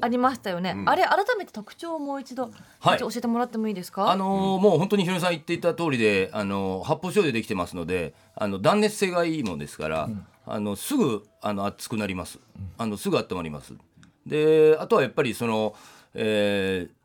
[0.00, 2.50] ありましたよね、あれ改めて特徴をもう一度、
[2.80, 2.98] はい。
[2.98, 4.10] 教えてもらってもいいですか？
[4.10, 10.08] あのーもう本当にひろみさん言っていた通りで、あのー発泡酒でできてますのであの断熱性がいいものですから、
[10.46, 12.38] あのすぐあの熱くなります。
[12.78, 13.74] あのすぐ温まります。
[14.26, 15.74] であとはやっぱりその、
[16.14, 17.03] えー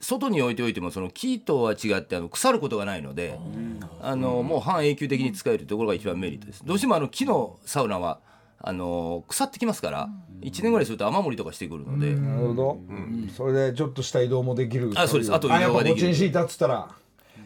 [0.00, 3.38] 外に置いておいてもその木とは違ってあの腐ることがないので、
[4.00, 6.64] あのもう半永久的に使えるところが一番メリットです。
[6.64, 8.20] どうしてもあの木のサウナは
[8.60, 10.08] あの腐ってきますから
[10.40, 12.78] 1年ぐらいすると雨漏りとかしてくるので、なるほど、
[13.36, 14.92] それでちょっとした移動もできる。
[14.94, 15.34] あそうです。
[15.34, 16.06] あと移あやっぱ動ができる。
[16.06, 16.88] こっちに敷いたっつったら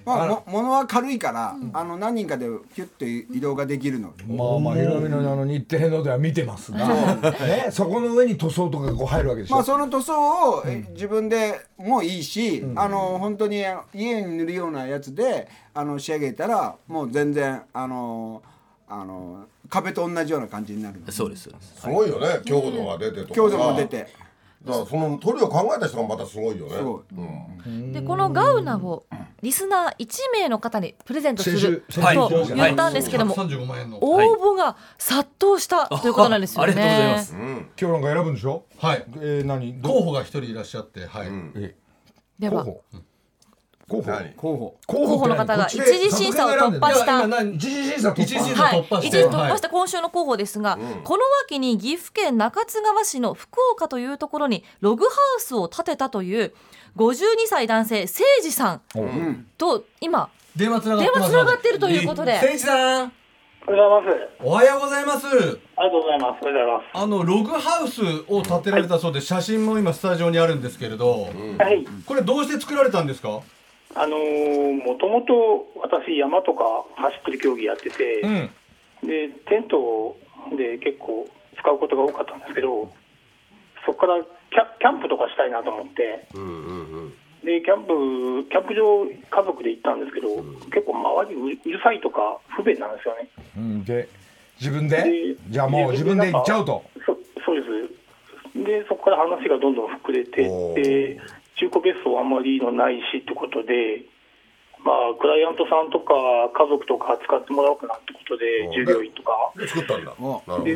[0.04, 6.88] まあ、も物は軽いから、あの何人かでピュッと移動ができるのまあまあヒロミのあの日程のでは見てますが、
[7.32, 18.42] ね、そこの上に塗装とかがこう入るわけでしょ、まあその塗装をえ自分でもいいし、あの本当に家に塗るようなやつであの仕上げたらもう全然あの
[18.88, 21.10] あの壁と同じような感じになるの。
[21.10, 21.80] そうですそうです。
[21.80, 22.40] すごいよね。
[22.44, 23.34] 強度が出てとか。
[23.34, 24.06] 強度も出て
[24.64, 26.72] だからその塗料考えた人がまたすごいよね。
[26.76, 27.02] すごい。
[27.66, 27.92] うん。
[27.92, 29.04] でこのガウナを
[29.42, 36.72] リスナー1名の方にプレゼントすると言ったんですけども、35万円の応募が殺到したということなんですよね。
[36.72, 37.34] ありがとうございます。
[37.34, 38.64] 今日なんか選ぶんでしょ？
[38.78, 39.04] はい。
[39.16, 39.80] えー、何？
[39.80, 41.28] ど候補が一人いらっしゃってはい、
[42.38, 42.64] では
[43.92, 44.10] 候補。
[44.36, 44.78] 候補。
[44.86, 45.06] 何？
[45.06, 47.24] 候補の方が一次審査を突破した。
[47.42, 48.22] 一次審査突破。
[48.22, 56.54] 一次突破、し一て時突破した今週の候補ですが、この秋に岐阜県中津川市の福岡というところにログハウスを建てたという
[56.96, 58.80] 52歳男性誠司さん
[59.58, 62.32] と今電話つながってるということで。
[62.32, 63.12] 誠一さん。
[63.64, 65.26] おはようございます。
[65.28, 65.60] おはようございます。
[65.76, 66.42] ありがとうございます。
[66.42, 66.84] おはようございます。
[66.94, 71.28] あのログハウスを建てられたそうで写真も今スタジオにあるんですけれど、
[71.58, 71.86] はい。
[72.04, 73.40] これどうして作られたんですか？
[73.94, 76.64] あのー、もともと私山とか
[76.96, 78.50] 走ってる競技やってて、うん。
[79.06, 80.16] でテント
[80.56, 81.28] で結構
[81.58, 82.92] 使うことが多かったんですけど、
[83.84, 86.26] そこからキャキャンプとかしたいなと思って、
[87.44, 90.28] でキャンプキャンプ場家族で行ったんですけど、
[90.70, 93.28] 結構周りうるうるさいとか不便なんですよね。
[93.56, 94.08] うんで
[94.60, 94.96] 自分で？
[95.02, 96.84] でじゃあもう自分で行っちゃうと。
[97.04, 97.66] そそうで
[98.54, 98.64] す。
[98.64, 100.82] でそこから話がどんどん膨れておー。
[100.82, 101.20] で
[101.62, 104.02] 中古別荘あんまりのないしってことで
[104.82, 106.12] まあクライアントさんとか
[106.50, 109.30] 家族とか使ってもらおうかなってことで従業員とか。
[109.56, 110.12] で作ったんだ。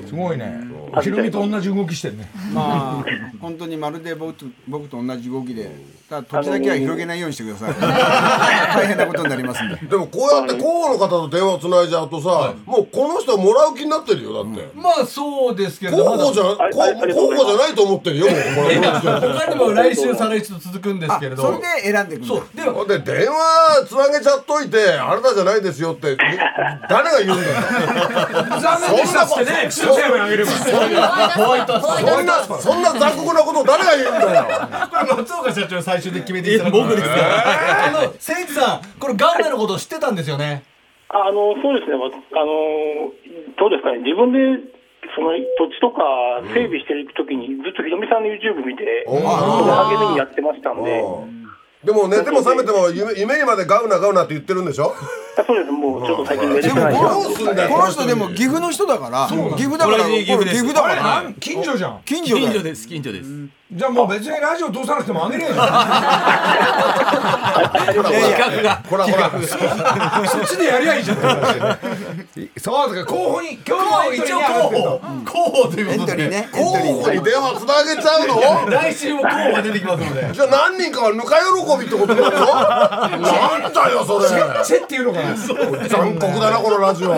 [0.06, 0.62] すごいね。
[1.02, 2.30] ヒロミと同じ動きしてるね。
[2.54, 3.04] まあ
[3.40, 5.68] 本当にまるで僕と僕と同じ動きで。
[6.05, 7.74] ただ土地だけは広げないようにしてください。
[7.80, 9.76] 大変なことになりますんで。
[9.90, 16.04] でもこうやって候補の方と電話つないじゃうとさ、もうこの人もらう気になってるよだって、まあそうですけ候ど。
[16.10, 16.62] まだ補じゃ候補
[17.44, 21.42] じゃないと思ってるよ他にも来週再来週と続くんですあけれど。
[21.42, 22.34] それで選んでいくんだ。
[22.34, 22.44] そう。
[22.54, 26.16] でもで電話つなげちゃっといてあなたじゃないですよって
[26.88, 27.54] 誰が言うんだよ。
[28.60, 29.86] 残念でしたってねそん
[32.26, 34.46] なそんな残酷なこと誰が言うんだよ。
[34.90, 36.76] これ松岡社長に最終で決めていただく。
[36.76, 37.86] 僕ですか？
[37.86, 40.62] あの誠一さんこれガンナのことを知ってたんですよね？
[41.08, 43.12] あのそうですね、まあの
[43.56, 44.38] どうですかね、自分で
[45.14, 46.02] その土地とか
[46.52, 51.00] 整備していくときに、ずっとひろみさんの YouTube 見て、それ励みにやってましたんで、
[51.84, 54.92] でも寝ても覚めても夢夢にまでガウナガウナって言ってるんでしょ？
[55.38, 55.70] あそうです。
[55.70, 57.68] もうちょっと最近寝れでもてないこのどうすんだよ。
[57.70, 60.64] この人でも岐阜の人だから岐阜だから岐阜です。
[60.64, 62.00] これ岐阜だかあれら近所じゃん。
[62.04, 63.30] 近所近所です近所です
[63.72, 65.66] じゃあもう別にラジオ通さなくてもあげれよじゃん
[67.96, 67.98] 企
[68.38, 68.76] 画が。
[68.88, 69.28] ほらほら
[70.28, 75.80] そっちでやりゃいいじゃんそうだから候補に今日も一応候補候補と。
[75.80, 78.28] いうエことで候補に電話つなげちゃう
[78.66, 78.70] の？
[78.70, 80.32] 来週も候補が出てきますので。
[80.32, 82.38] じゃあ何人かはぬか喜びってことだよな
[83.18, 84.28] んだよそれ。
[84.64, 85.34] チェっていうのかな？
[85.88, 87.08] 残酷だなこのラジオ。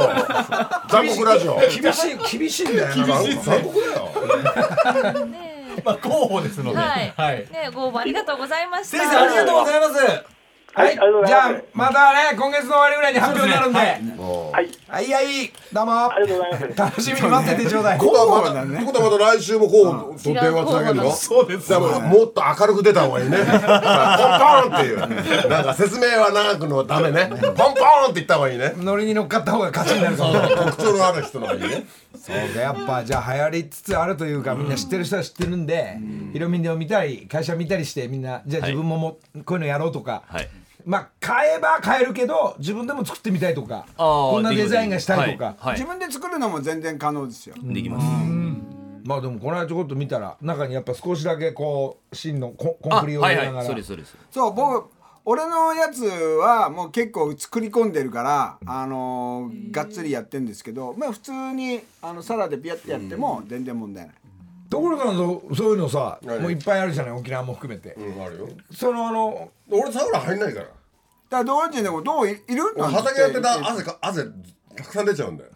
[0.88, 1.60] 残酷ラジオ。
[1.60, 2.96] 厳しい厳しいんだよ。
[2.96, 5.26] な残酷だよ。
[5.26, 5.47] ね
[5.84, 6.78] まあ候補ですので。
[6.78, 7.36] はい、はい。
[7.50, 8.98] ねご応募ありがとうございました。
[8.98, 10.37] 先生ありがとうございます
[10.74, 13.78] はいじゃあまたね今月の終わりぐらいに発表になるんで。
[13.78, 14.68] はい。
[14.86, 15.12] はい。
[15.12, 16.12] はいどうも。
[16.12, 16.78] ありがとうございます。
[16.78, 17.98] 楽しみに待っててちょうだい。
[17.98, 23.38] ことはまたことはまた来週もこうと電話つなげるのそうですだからもっと明るく出た方がいいね。
[23.38, 25.48] ポンポンっていう。
[25.48, 27.28] なんか説明は長くのダメね。
[27.28, 28.74] ポンポンって言った方がいいね。
[28.76, 31.86] ノリに乗っかった方が勝ちになるから特徴のある人の方がいいね。
[32.14, 35.98] そうかやっぱじゃあ流行りつつあるというかみんな知ってる人は知ってるんで
[36.32, 40.22] ヒロミを見たり会社見たりしてみんなじゃあ自分ももこういうのやろうとか。
[40.28, 40.48] はい
[40.84, 45.56] まあ買えば買えるけど自分でも作ってみたいとかあーこんなデザインがしたいとか。
[45.58, 47.54] はい自分で作るのも全然可能ですよ。
[47.62, 48.06] できます。
[49.04, 53.64] まあでもこの間ちょこっと見たら中にやっぱ少しだけこう芯のココンあクリをはい入れながら。
[53.64, 54.16] はいそうですそうです。
[54.30, 54.90] そう僕
[55.24, 64.14] 俺のやつはもう結構作り込んでるから、あのーがっつりやってんですけどまあ普通にあのサラでピヤってやっても全然問題ない、
[64.70, 66.40] ところがそうそういうのさはい。
[66.40, 67.94] もういっぱいあるじゃない沖縄も含めて。
[67.94, 68.48] うんあるよ。
[68.72, 70.66] そのあの俺サウナ入んないから。
[70.66, 70.76] だか
[71.30, 74.26] ら同時にでもどういいるなんつ畑やってた汗か汗
[74.78, 75.50] たくさん出ちゃうんだよ。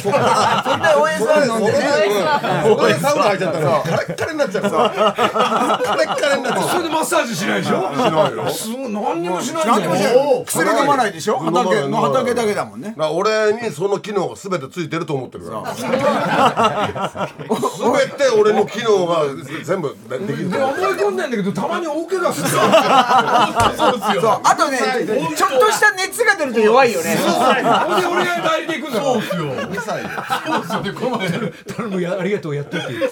[0.00, 0.18] それで
[0.96, 1.78] 応援さん飲んでね
[2.62, 4.62] そこでサウナ入っちゃったらカレッカレになっちゃう。
[4.62, 4.78] から
[5.78, 6.68] カレッカレになっちゃう。
[6.68, 7.80] それでマッサージしないでしょ？
[7.92, 8.48] しないよ。
[8.50, 10.10] すごい何にもしない何にもしな
[10.46, 11.38] 薬飲まないでしょ？
[11.38, 12.94] 畑飲まない畑だけだもんね。
[12.96, 15.74] 俺にその機能が全てついてると思ってるから。
[15.74, 15.90] 全
[18.10, 19.24] て俺の機能が
[19.64, 24.78] 全部でできるで思い込んでんだけどたまに大怪我するそうあとね
[25.36, 27.16] ちょっとした熱が出ると弱いよね。
[28.10, 29.44] 俺が代理で行くんだからそうですよ。
[29.68, 30.08] うるさいよ。
[30.46, 30.80] そうですよ。
[30.82, 31.52] ねこの前頼
[31.88, 32.86] むやありがとうやってって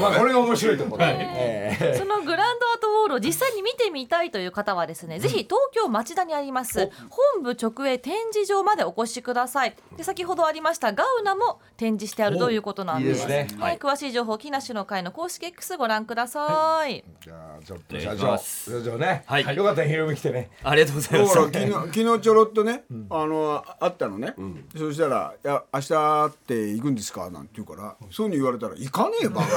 [0.00, 6.90] まあこれが面白いところ、ええそのグランドアートウォールを実際に見てみたいという方はですね、ぜひ東京町田にあります
[7.34, 9.76] 本部直営展示場までお越しください。
[9.96, 13.22] で先ほどありましたガウナも展示してあるということなんです。
[13.22, 13.60] いいですね。
[13.60, 19.56] はい、詳しい情報木梨の会の公式 X ご覧ください、じゃあちょっと社長社長ね、はい。
[19.56, 20.50] よかったらヒロミ来てね。
[20.62, 21.34] ありがとうございます。
[21.34, 24.34] 昨日昨日ちょろっとね、あのあったのね、
[24.76, 29.42] そしたら「いや明日って行くんですか?」なんて言うからそういうふうに言われたら「行かねえば。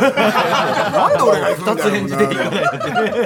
[0.92, 1.92] なんで俺が行くんだよ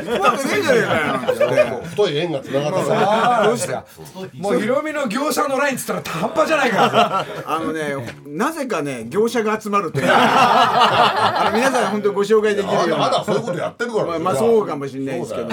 [0.05, 3.85] 二つ返事で行くねえじゃねえかよ」なんて太い縁がつながってさどうした
[4.33, 7.95] もうヒロミの業者のラインっつったら半端じゃないからあのね
[8.27, 15.49] なぜかね業者が集まるってあの皆さん本当ご紹介できるようまだそういうことやってるからまあ、まあそうかもしれないですけどい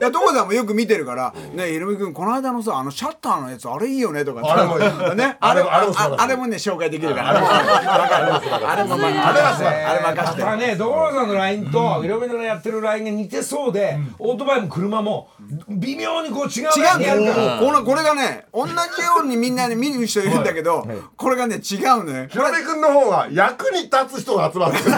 [0.00, 13.85] や所さんもよく見てるから「ねひろみ君この間のさあのシャッターのやつあれいいよね」とかあれもねあれあれもあれもね紹介できるからあれもあれもあれはあれ任せてまたね所さんのラインとヒロミのやってるラインが似てそうで、
[14.18, 15.28] オートバイも車も
[15.68, 16.82] 微妙にこう違う違
[17.16, 17.58] うんだよ。
[17.60, 18.78] このこれがね同じよ
[19.22, 22.26] うにみんなで見る人いるんだけどこれがね違うのよ。
[22.28, 24.84] ヒロミ君の方が役に立つ人が集まってる。
[24.86, 24.96] で所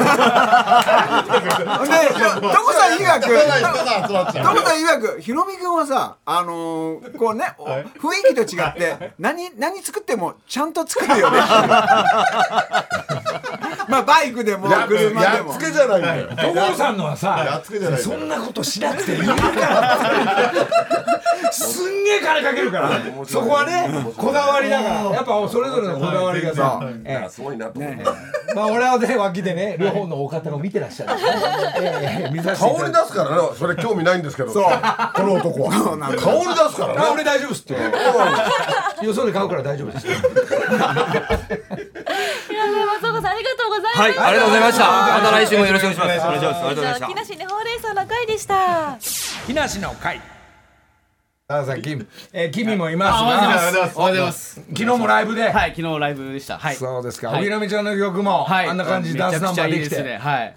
[2.73, 3.63] さん曰く人が集
[4.13, 7.87] まっちゃう所さん曰くひろみ君はさあのーこうねお雰囲
[8.29, 11.39] 気と違って何何作ってもちゃんと作るよね
[13.89, 15.51] まあバイクでもや車でも。
[15.51, 20.53] やっつけじゃないんだよ所さんのはやさっつけじゃないんだそよんなことしなくていいから
[21.51, 22.91] すんげえ金かけるから。
[23.27, 24.95] そこはねこだわりだから。
[25.11, 27.29] やっぱそれぞれのこだわりがさ、ええ。
[27.31, 28.05] すごいなと思って。
[28.55, 31.13] まあ俺はね脇でね両方のお方を見てらっしゃる、
[31.81, 32.87] ええ見させていただいて。
[32.87, 33.49] 顔に出すからね。
[33.59, 34.53] それ興味ないんですけど。
[34.53, 35.71] この男は。
[36.19, 37.01] 顔に出すからね。
[37.01, 37.75] あ俺大丈夫っすって。
[39.07, 40.07] よそで買うから大丈夫です
[42.87, 44.85] 松岡さんありがとうございました、はいありがとうございました。
[44.85, 46.27] また来週もよろしくお願いします。
[46.27, 46.59] お願いします。
[46.59, 48.99] ありがとうございました木梨にほうれん草の会でした
[49.47, 50.21] 木梨の会
[51.51, 53.99] さあさんキム、えー、君もいますおはようございます。
[53.99, 54.55] おはようございます。
[54.55, 56.59] 昨日もライブで、はい、昨日ライブでした。
[56.59, 56.77] はい。
[56.77, 57.41] そうですか、はい。
[57.41, 59.83] おひろみちゃんの曲も、はい、あんな感じでダンスナンバーできて。
[59.85, 60.19] いいですね。
[60.19, 60.55] はい。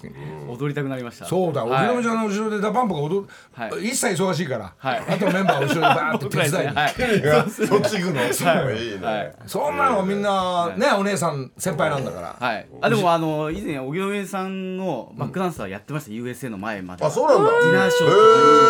[0.49, 1.25] 踊りたくなりました。
[1.25, 3.87] そうだ、おひはいろみちゃんの後ろで DA PUMP が踊る、はい。
[3.87, 4.99] 一切忙しいから、はい。
[4.99, 7.49] あとメンバー後ろでバーッと 手伝いに、はい。
[7.49, 8.33] そっち行くの？
[8.33, 9.05] すごいいいね。
[9.05, 9.33] はい。
[9.45, 12.67] そんなのみんな、ねお姉さん先輩なんだから、はい。
[12.81, 16.11] あ、でも、あの、以前、荻野目さんのバックダンサーやってました。
[16.11, 17.05] USA の前まで。
[17.05, 17.49] あそうなんだ。
[17.49, 18.15] ディナーショーと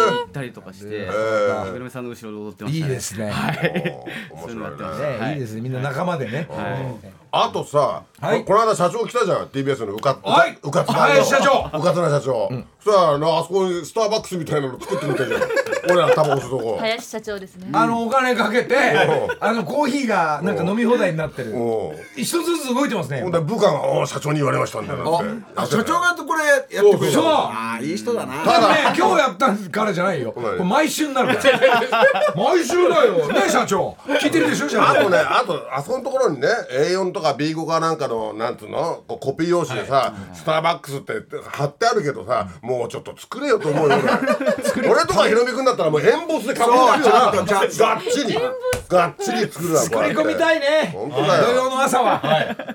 [0.05, 1.61] かに行ったりとかして、ー。
[1.63, 2.91] 荻野目さんの後ろで踊ってましたね。
[2.91, 3.33] いいですね。
[4.31, 5.25] 面そういうのやって白いね。
[5.25, 5.37] ねい。
[5.37, 5.39] い。
[5.39, 5.61] ですね。
[5.61, 6.47] みんな仲間でね。
[7.31, 8.43] あとさ、はい。
[8.43, 9.45] この間社長来たじゃん。
[9.47, 10.57] TBS のうかはい。
[10.61, 11.69] うかつはい社長。
[11.77, 12.49] うかつな社長、
[12.83, 15.41] そしたらあのあそこにスターバックスみたいなの作ってみたじゃん
[15.85, 18.75] 俺らタバコ吸うとこ林社長ですねあのお金かけて、
[19.39, 21.55] あのコーヒーがなんか飲み放題になってる。
[21.55, 23.31] おう一つずつ動いてますねほん。
[23.31, 30.31] で部下が社長に言われましたんだよなんてあ社長がこれやってくれるそうああいい人だなただね、今日やったからじゃないよ。
[30.31, 31.59] これ毎週になるから。
[32.35, 33.27] 毎週だよ。
[33.27, 33.97] ね社長。
[34.21, 34.89] 聞いてるでしょ社長。
[34.89, 41.13] あとね、あと、あそこのところにね、A4 とか B5 かなんかの、なんつうの、こうコピー用紙でさ、スターバックスって
[41.49, 43.97] 貼ってあるけどさ、もうちょっと作れよと思うよ。
[44.91, 46.97] 俺俺とかヒロミ君だったらもうエンボスで書くよな。
[46.99, 48.37] がっちり。
[48.91, 50.91] がっちり作るわ、作り込みたいね。
[50.93, 52.21] 本当だよ土曜の朝は。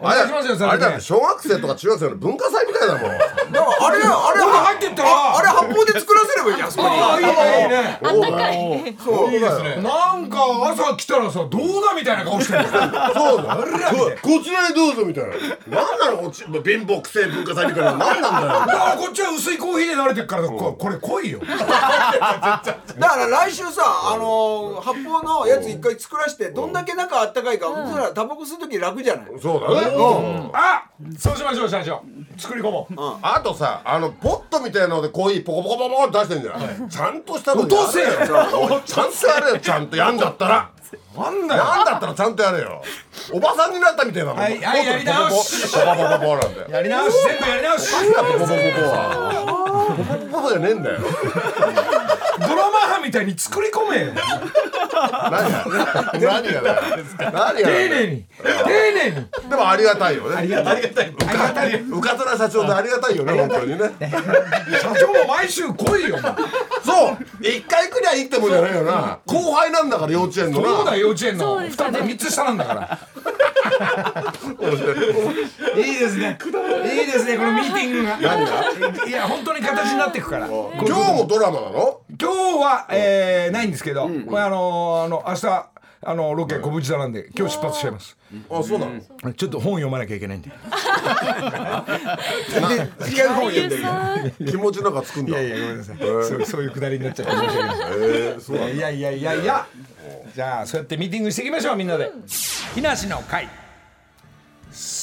[0.01, 1.01] お願いしますよ、あそれねれだって。
[1.03, 3.03] 小学生とか中学生の文化祭みたいだもん。
[3.03, 3.19] だか
[3.53, 7.99] らあれあれ入ってったらあれ発泡で作らせればいいじゃんあそこにああ、いいね、いいね。
[8.03, 9.77] あったかいそういいですね。
[9.83, 10.39] なんか
[10.73, 12.65] 朝来たらさ、どうだみたいな顔してる。
[12.65, 13.57] そうだ。
[13.57, 15.25] ここちらへどうぞみたい
[15.69, 15.83] な。
[15.83, 17.93] なんなのこっち、貧乏くせえ文化祭みたいな。
[17.93, 18.49] なんなんだよ。
[18.49, 21.41] だからこっちは薄いコーヒーで慣れてるから、ここれ濃いよ。
[22.99, 23.83] だから来週さ
[24.13, 29.27] あのー発泡のやつ一回作らしてどんだけ中あったかいかそしたらタバコ吸う時楽じゃない？
[29.41, 30.51] そうだね。
[30.55, 30.85] あ
[31.19, 32.03] そうしましょう、社長。
[32.39, 32.95] 作り込もう。
[33.23, 38.07] あとさあのポットみたいなのでコーヒーポコポコポコって出してんじゃん、ちゃんとしたの落とせよ。
[38.85, 39.59] ちゃんとやれよ。
[39.61, 40.71] ちゃんとやんだったら。
[41.17, 41.65] なんだよ。
[41.65, 42.83] なんだったらちゃんとやれよ。
[43.33, 44.39] おばさんになったみたいなもん。
[44.39, 45.73] はいはいやり直し。
[45.73, 47.93] ポコポコポコポコなんてやり直し、全部やり直し。
[47.93, 48.97] ポコポコポコは。
[50.31, 50.99] ポコポコじゃねえんだよ
[53.17, 54.13] たいに作り込めよ。
[54.13, 58.25] 何が何がだよ何が丁寧に。
[58.43, 59.51] 丁寧に。
[59.51, 60.37] でもありがたいよね。
[60.37, 60.77] ありがたい。
[60.77, 61.81] ありがたい。
[61.81, 63.79] うかつな社長でありがたいよね本当にね。
[64.81, 66.19] 社長も毎週来いよ。
[66.85, 67.19] そう。
[67.41, 69.21] 一回来りゃいいってもんじゃないよな。
[69.27, 70.69] 後輩なんだから幼稚園のな。
[70.69, 71.61] そうだよ幼稚園の。
[71.61, 72.99] 二つ三つ下なんだから
[75.77, 76.39] いいですね。
[76.85, 78.19] いいですねこのミーティングが。
[79.07, 80.47] いや本当に形になっていくから。
[80.47, 82.01] 今今日もドラマなの？
[82.19, 85.67] 日は、えー、ないんですけど、これあのあの明日
[86.03, 88.17] あのロケ小淵座なんで今日出発しちゃいます。
[88.51, 89.01] あそうなの？
[89.35, 90.49] ちょっと本読まなきゃいけないんで。
[90.51, 90.57] 違う
[93.31, 93.85] 本読んでる。
[94.51, 95.41] 気持ちなんかつくんだ。
[95.41, 96.07] いやいやごめんなさい、そ
[96.37, 97.45] うそういうくだりになっちゃって申し
[98.51, 98.77] 訳ない。
[98.77, 99.67] いやいやいやいや。
[100.35, 102.11] じゃあそうやってミーティングしていきましょうみんなで。
[102.75, 103.49] 木梨の会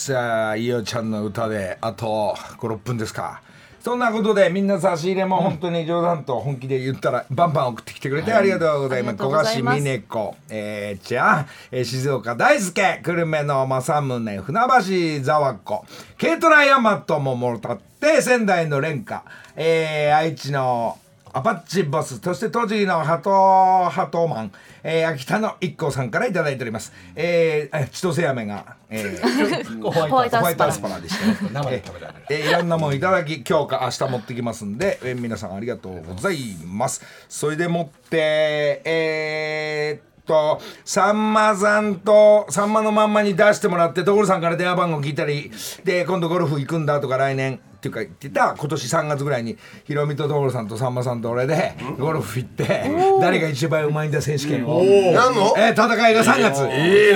[0.03, 3.41] さあいおちゃんの歌であと56分ですか。
[3.79, 9.13] そんなことでみんな差し入れも本当に冗談と本気で言ったらバンバン送ってきてくれてありがとうございます。
[9.13, 10.35] ありがとうござい小橋美音子。
[10.49, 15.85] えー、ちゃん、えー静岡大輔久留米の正宗船橋ざわ子。
[16.19, 19.23] 軽トラヤマトももろたって仙台の廉歌
[19.55, 20.97] えー、愛知の
[21.35, 24.51] アパッチボス、そして栃木のハト、ハトマン、
[24.83, 26.93] えー、秋田の一行さんからいただいております。
[27.15, 31.49] えー、あ千歳飴が、えー、 ホワイトアアスパラスパラでしたね。
[31.51, 32.25] 生で食べられる。
[32.29, 37.01] えー、いろんなもんいただき、今日か明日持ってきますんで、えー、皆さんありがとうございます。
[37.27, 45.51] それでもって、えー、とさんまさんとさんまのまんまに出してもらって所さんから電話番号聞いたり
[45.83, 55.35] で今度ゴルフ行くんだとか来年っていうか言ってた今年3月ぐらいにヒロミと所さんとさんまさんと俺でゴルフ行って誰が一番うまいんだ選手権を、やん。
[55.35, 55.53] の？
[55.57, 57.13] えー戦いが3月いいね。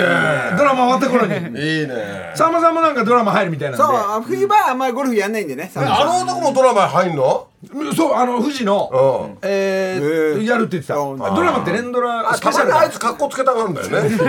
[0.58, 1.34] ドラマ終わった頃に。
[1.36, 2.34] いいね。
[2.36, 3.86] さんまさんもなんかドラマ入るみたいなんで。
[3.86, 7.48] そうあ冬場はあんまりゴルフやんないんでねあの男もドラマ入んの？
[7.96, 9.38] そうあの富士のうん。
[9.42, 10.98] えーやるって言ってた。
[10.98, 11.18] うん。
[11.18, 14.10] ドラマって連ドラあスペシャルあいつ格好つけたがるんだよね。
[14.10, 14.28] なんか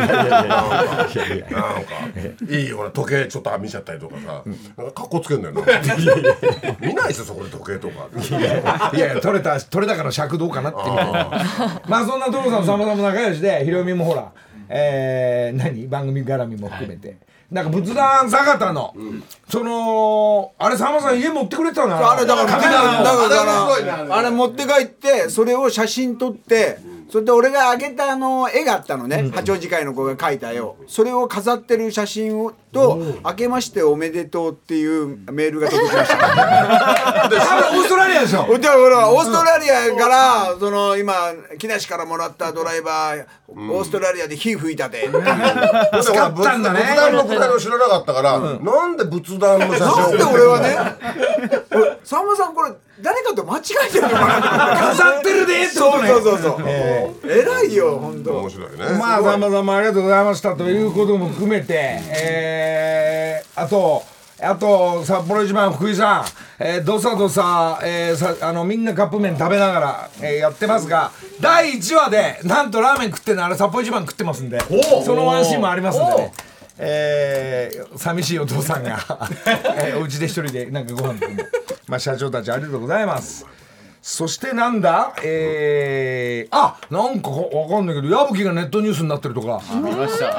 [2.48, 4.42] いいよ時計ちょっと見ちゃったりとかさ
[4.76, 5.62] なんか格好つけんだよな
[6.80, 8.08] 見ないですよそこで時計とか
[8.96, 10.78] いやいや取れた取れ高の尺どうかなって
[11.88, 14.32] まあそんな所さんさんまさんも仲良しでひろみもほら
[14.68, 17.16] えー、何番組絡みも含めて、
[17.50, 18.94] なんか仏壇坂田の、
[19.48, 22.12] そのあれさんまさん家持ってくれてたな。
[22.12, 26.78] あれだからだからあれ持って帰ってそれを写真撮って
[27.10, 30.76] それで俺があげたあの絵があったのね、八王子会の子が描いた絵を。
[30.86, 36.16] それを飾ってる写真をと「明けましておめでとう」っていうメールが届きました。
[37.28, 38.46] オーストラリアでしょ？
[38.58, 41.14] でほらオーストラリアからその今
[41.58, 43.24] 木梨からもらったドライバー
[43.72, 45.10] オーストラリアで火吹いたでう。
[46.02, 46.80] 使ったんだね。
[46.80, 50.78] 仏壇の答えを知らなかったから、なんで仏壇の写真なんで俺はね
[51.72, 62.67] 俺さんまさんこれ誰かと間違えてるのかな飾ってるでってことねそうそうそうそう偉いよ本当面白いねまあさんまさんもありがとうございましたということも含めて、えー、
[63.54, 64.02] あと、
[64.40, 66.24] あと札幌一番福井さん、
[66.62, 71.10] えー、どさどさ,、えー、さあのみんなカップ麺食べながら、えー、やってますが
[71.40, 74.60] 第1話でなんとラーメン食ってんのあれ札幌一番食ってますんで
[75.04, 76.32] そのワンシーンもありますんでね。
[76.80, 78.98] えー、寂しいお父さんが、
[79.82, 81.44] えー、お家で一人でなんかご飯食って
[81.88, 83.44] まあ社長たちありがとうございます
[84.10, 85.12] そしてなんだ？
[85.22, 89.60] えー、あなんかわかんないけど矢吹がネットニュースになってるとか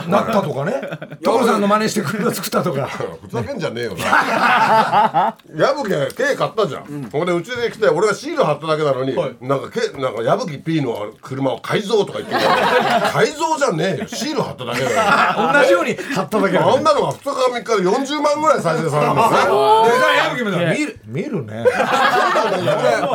[0.07, 0.81] なったとかね。
[1.23, 2.87] 所さんの真似して車作ったとか。
[2.87, 5.35] ふざけんじゃねえよな。
[5.55, 9.15] 矢吹が軽買ったじゃん、ほんでうちで来て俺がシール貼っただけなのに、
[9.47, 12.41] なんかけなんか矢吹 P の車を改造とか言ってる
[13.13, 14.07] 改造じゃねえよ。
[14.07, 14.97] シール貼っただけだよ。
[15.53, 19.37] 同じように貼っただけあんなのが2日3日で40万ぐらい再生されるんですね。
[19.37, 21.65] で矢吹も見る見るね。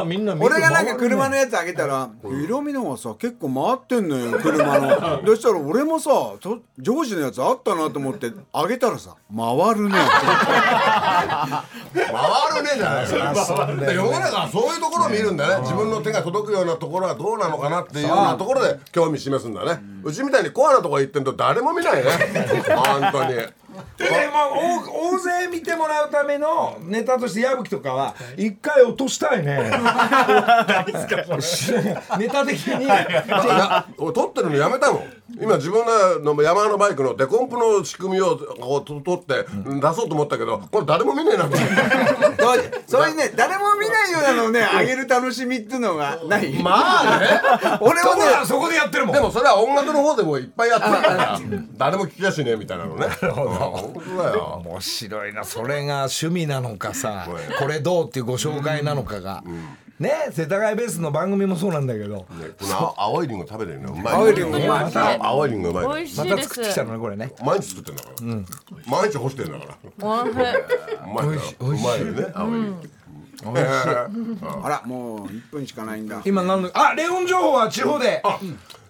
[0.07, 2.11] みんな俺がなんか車のやつあげたら
[2.45, 9.99] 「色味のがさ結構回ってんのよ 車の」そしたら俺もさとジョージのやつあったなと思ってあげたらさ「回るね」
[11.95, 13.67] 回るねえじゃないですか。
[13.67, 15.63] で世の中はそういうところを見るんだね。
[15.63, 19.81] 自分の手が届くようなところはどうなのかなっていうようなところで興味示すんだね。
[20.03, 22.11] うちみたいにコアなとこ行ってんと誰も見ないね。
[22.75, 23.35] 本当に
[23.99, 29.71] でまあ大大勢見てもらうためのネタとして矢吹とかは一回落としたいね。
[32.19, 32.87] ネタ的に。
[33.99, 35.03] 俺撮ってるのやめたの
[35.41, 35.85] 今自分
[36.25, 41.49] の山のバイクのデコンプの仕組みをこうと撮って出そうと思ったけどこれ誰も見ねえな。
[41.49, 41.69] と思っ
[42.59, 46.53] てそういうね誰も見ないようなのをねあげる楽しみっていうのがない。
[46.63, 47.27] まあね。
[47.81, 49.15] 俺もねそこでやってるもん。
[49.15, 51.41] でもそれは音楽の方でもいっぱいやってるから
[51.77, 53.07] 誰も聞きやしねえみたいなのね
[53.65, 54.63] よ。
[54.65, 55.45] 面白いな。
[55.45, 57.29] それが趣味なのかさ。
[57.59, 59.43] これどうっていうご紹介なのかが、
[59.99, 62.27] ね世田谷ベースの番組もそうなんだけど。
[62.27, 64.15] この青いリンゴ食べてるのうまい。
[64.15, 66.17] 青いリンゴうまい青いリンゴうまいまいです。
[66.17, 67.33] た作ってきたのねこれね。
[67.43, 68.17] 毎日作ってんだから。
[68.87, 69.79] 毎日干してんだから。
[70.09, 70.35] おいしい。
[70.35, 73.05] うまいからうまいよね青いリンゴ。
[73.45, 76.23] あらもう1分しかないんだ。
[76.25, 78.23] 今何のあレオン情報は地方で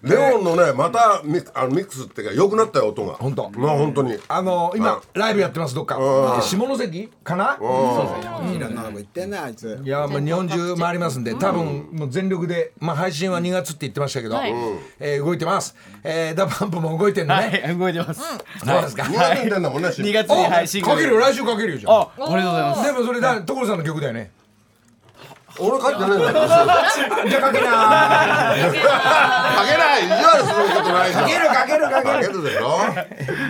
[0.05, 3.13] レオンのねまたミあのミックスっていうか良くなったよ音が。
[3.15, 3.49] 本当。
[3.51, 4.17] まあ本当に。
[4.27, 5.97] あの今ライブやってますどっか。
[6.41, 7.57] 下関かな？
[7.57, 8.75] いろん。
[8.75, 9.29] なとこ行ってん。
[9.31, 14.53] なあいついやまあ日本中回りますんで多分もう全力でまあ配信は2月って言ってましたけどはい。
[14.99, 15.75] えー動いてます。
[16.03, 18.21] えーダパンプも動いてんのはねい動いてます。
[18.63, 19.03] そうですか。
[19.03, 21.19] 2月に出んだもんね2月に配信かけるよ。
[21.19, 22.01] 来週かけるよじゃあ。
[22.01, 22.83] あありがとうございます。
[22.83, 24.31] でもそれだ所さんの曲だよね
[25.57, 26.31] 俺書いてないんだよ。
[27.29, 27.69] じゃあかけな
[29.55, 30.05] 書けない。
[30.05, 31.23] 意地悪することないじゃん。
[31.23, 32.23] かけるかけるかける。
[32.23, 32.79] 書けるでしょ。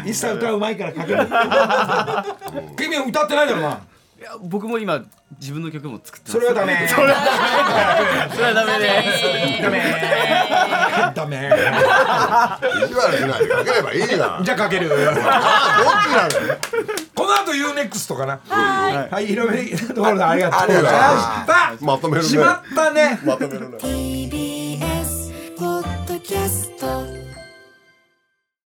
[0.05, 1.27] 一切歌うまいからかける。
[2.77, 3.94] 君は歌ってないだろない
[4.25, 5.03] や僕も今
[5.39, 6.33] 自分の曲も作ってます。
[6.33, 6.87] それはダメ。
[6.89, 8.79] それはダメ。
[8.79, 9.23] です。
[9.61, 9.83] ダメ。
[11.15, 11.37] ダメ。
[12.85, 14.43] 意地悪しないで書ければいいじゃん。
[14.43, 14.91] じゃあかける。
[14.91, 15.19] あどっち
[16.09, 16.47] なの？
[16.47, 16.57] よ
[17.13, 18.39] この後 UNEXT かな？
[18.49, 19.27] はい。
[19.27, 20.91] 広めところでありがとうございまし
[21.79, 22.29] たまとめるね。
[22.29, 23.19] しまったね。
[23.23, 24.44] まとめるね